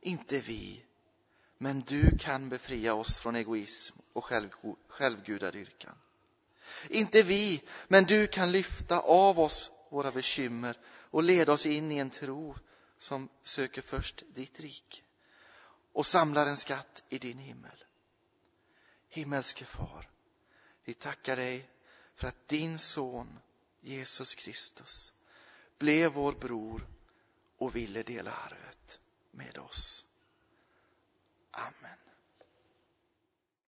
Inte 0.00 0.40
vi, 0.40 0.84
men 1.58 1.80
du 1.80 2.18
kan 2.18 2.48
befria 2.48 2.94
oss 2.94 3.18
från 3.18 3.36
egoism 3.36 3.96
och 4.12 4.30
självgudadyrkan. 4.88 5.94
Inte 6.88 7.22
vi, 7.22 7.62
men 7.88 8.04
du 8.04 8.26
kan 8.26 8.52
lyfta 8.52 9.00
av 9.00 9.40
oss 9.40 9.70
våra 9.92 10.10
bekymmer 10.10 10.78
och 10.86 11.22
leda 11.22 11.52
oss 11.52 11.66
in 11.66 11.92
i 11.92 11.98
en 11.98 12.10
tro 12.10 12.56
som 12.98 13.28
söker 13.42 13.82
först 13.82 14.22
ditt 14.28 14.60
rike 14.60 15.02
och 15.92 16.06
samlar 16.06 16.46
en 16.46 16.56
skatt 16.56 17.02
i 17.08 17.18
din 17.18 17.38
himmel. 17.38 17.84
Himmelske 19.08 19.64
far, 19.64 20.10
vi 20.84 20.94
tackar 20.94 21.36
dig 21.36 21.68
för 22.14 22.28
att 22.28 22.48
din 22.48 22.78
son 22.78 23.38
Jesus 23.80 24.34
Kristus 24.34 25.14
blev 25.78 26.12
vår 26.12 26.32
bror 26.32 26.86
och 27.58 27.76
ville 27.76 28.02
dela 28.02 28.32
arvet 28.32 29.00
med 29.30 29.58
oss. 29.58 30.04
Amen. 31.50 32.01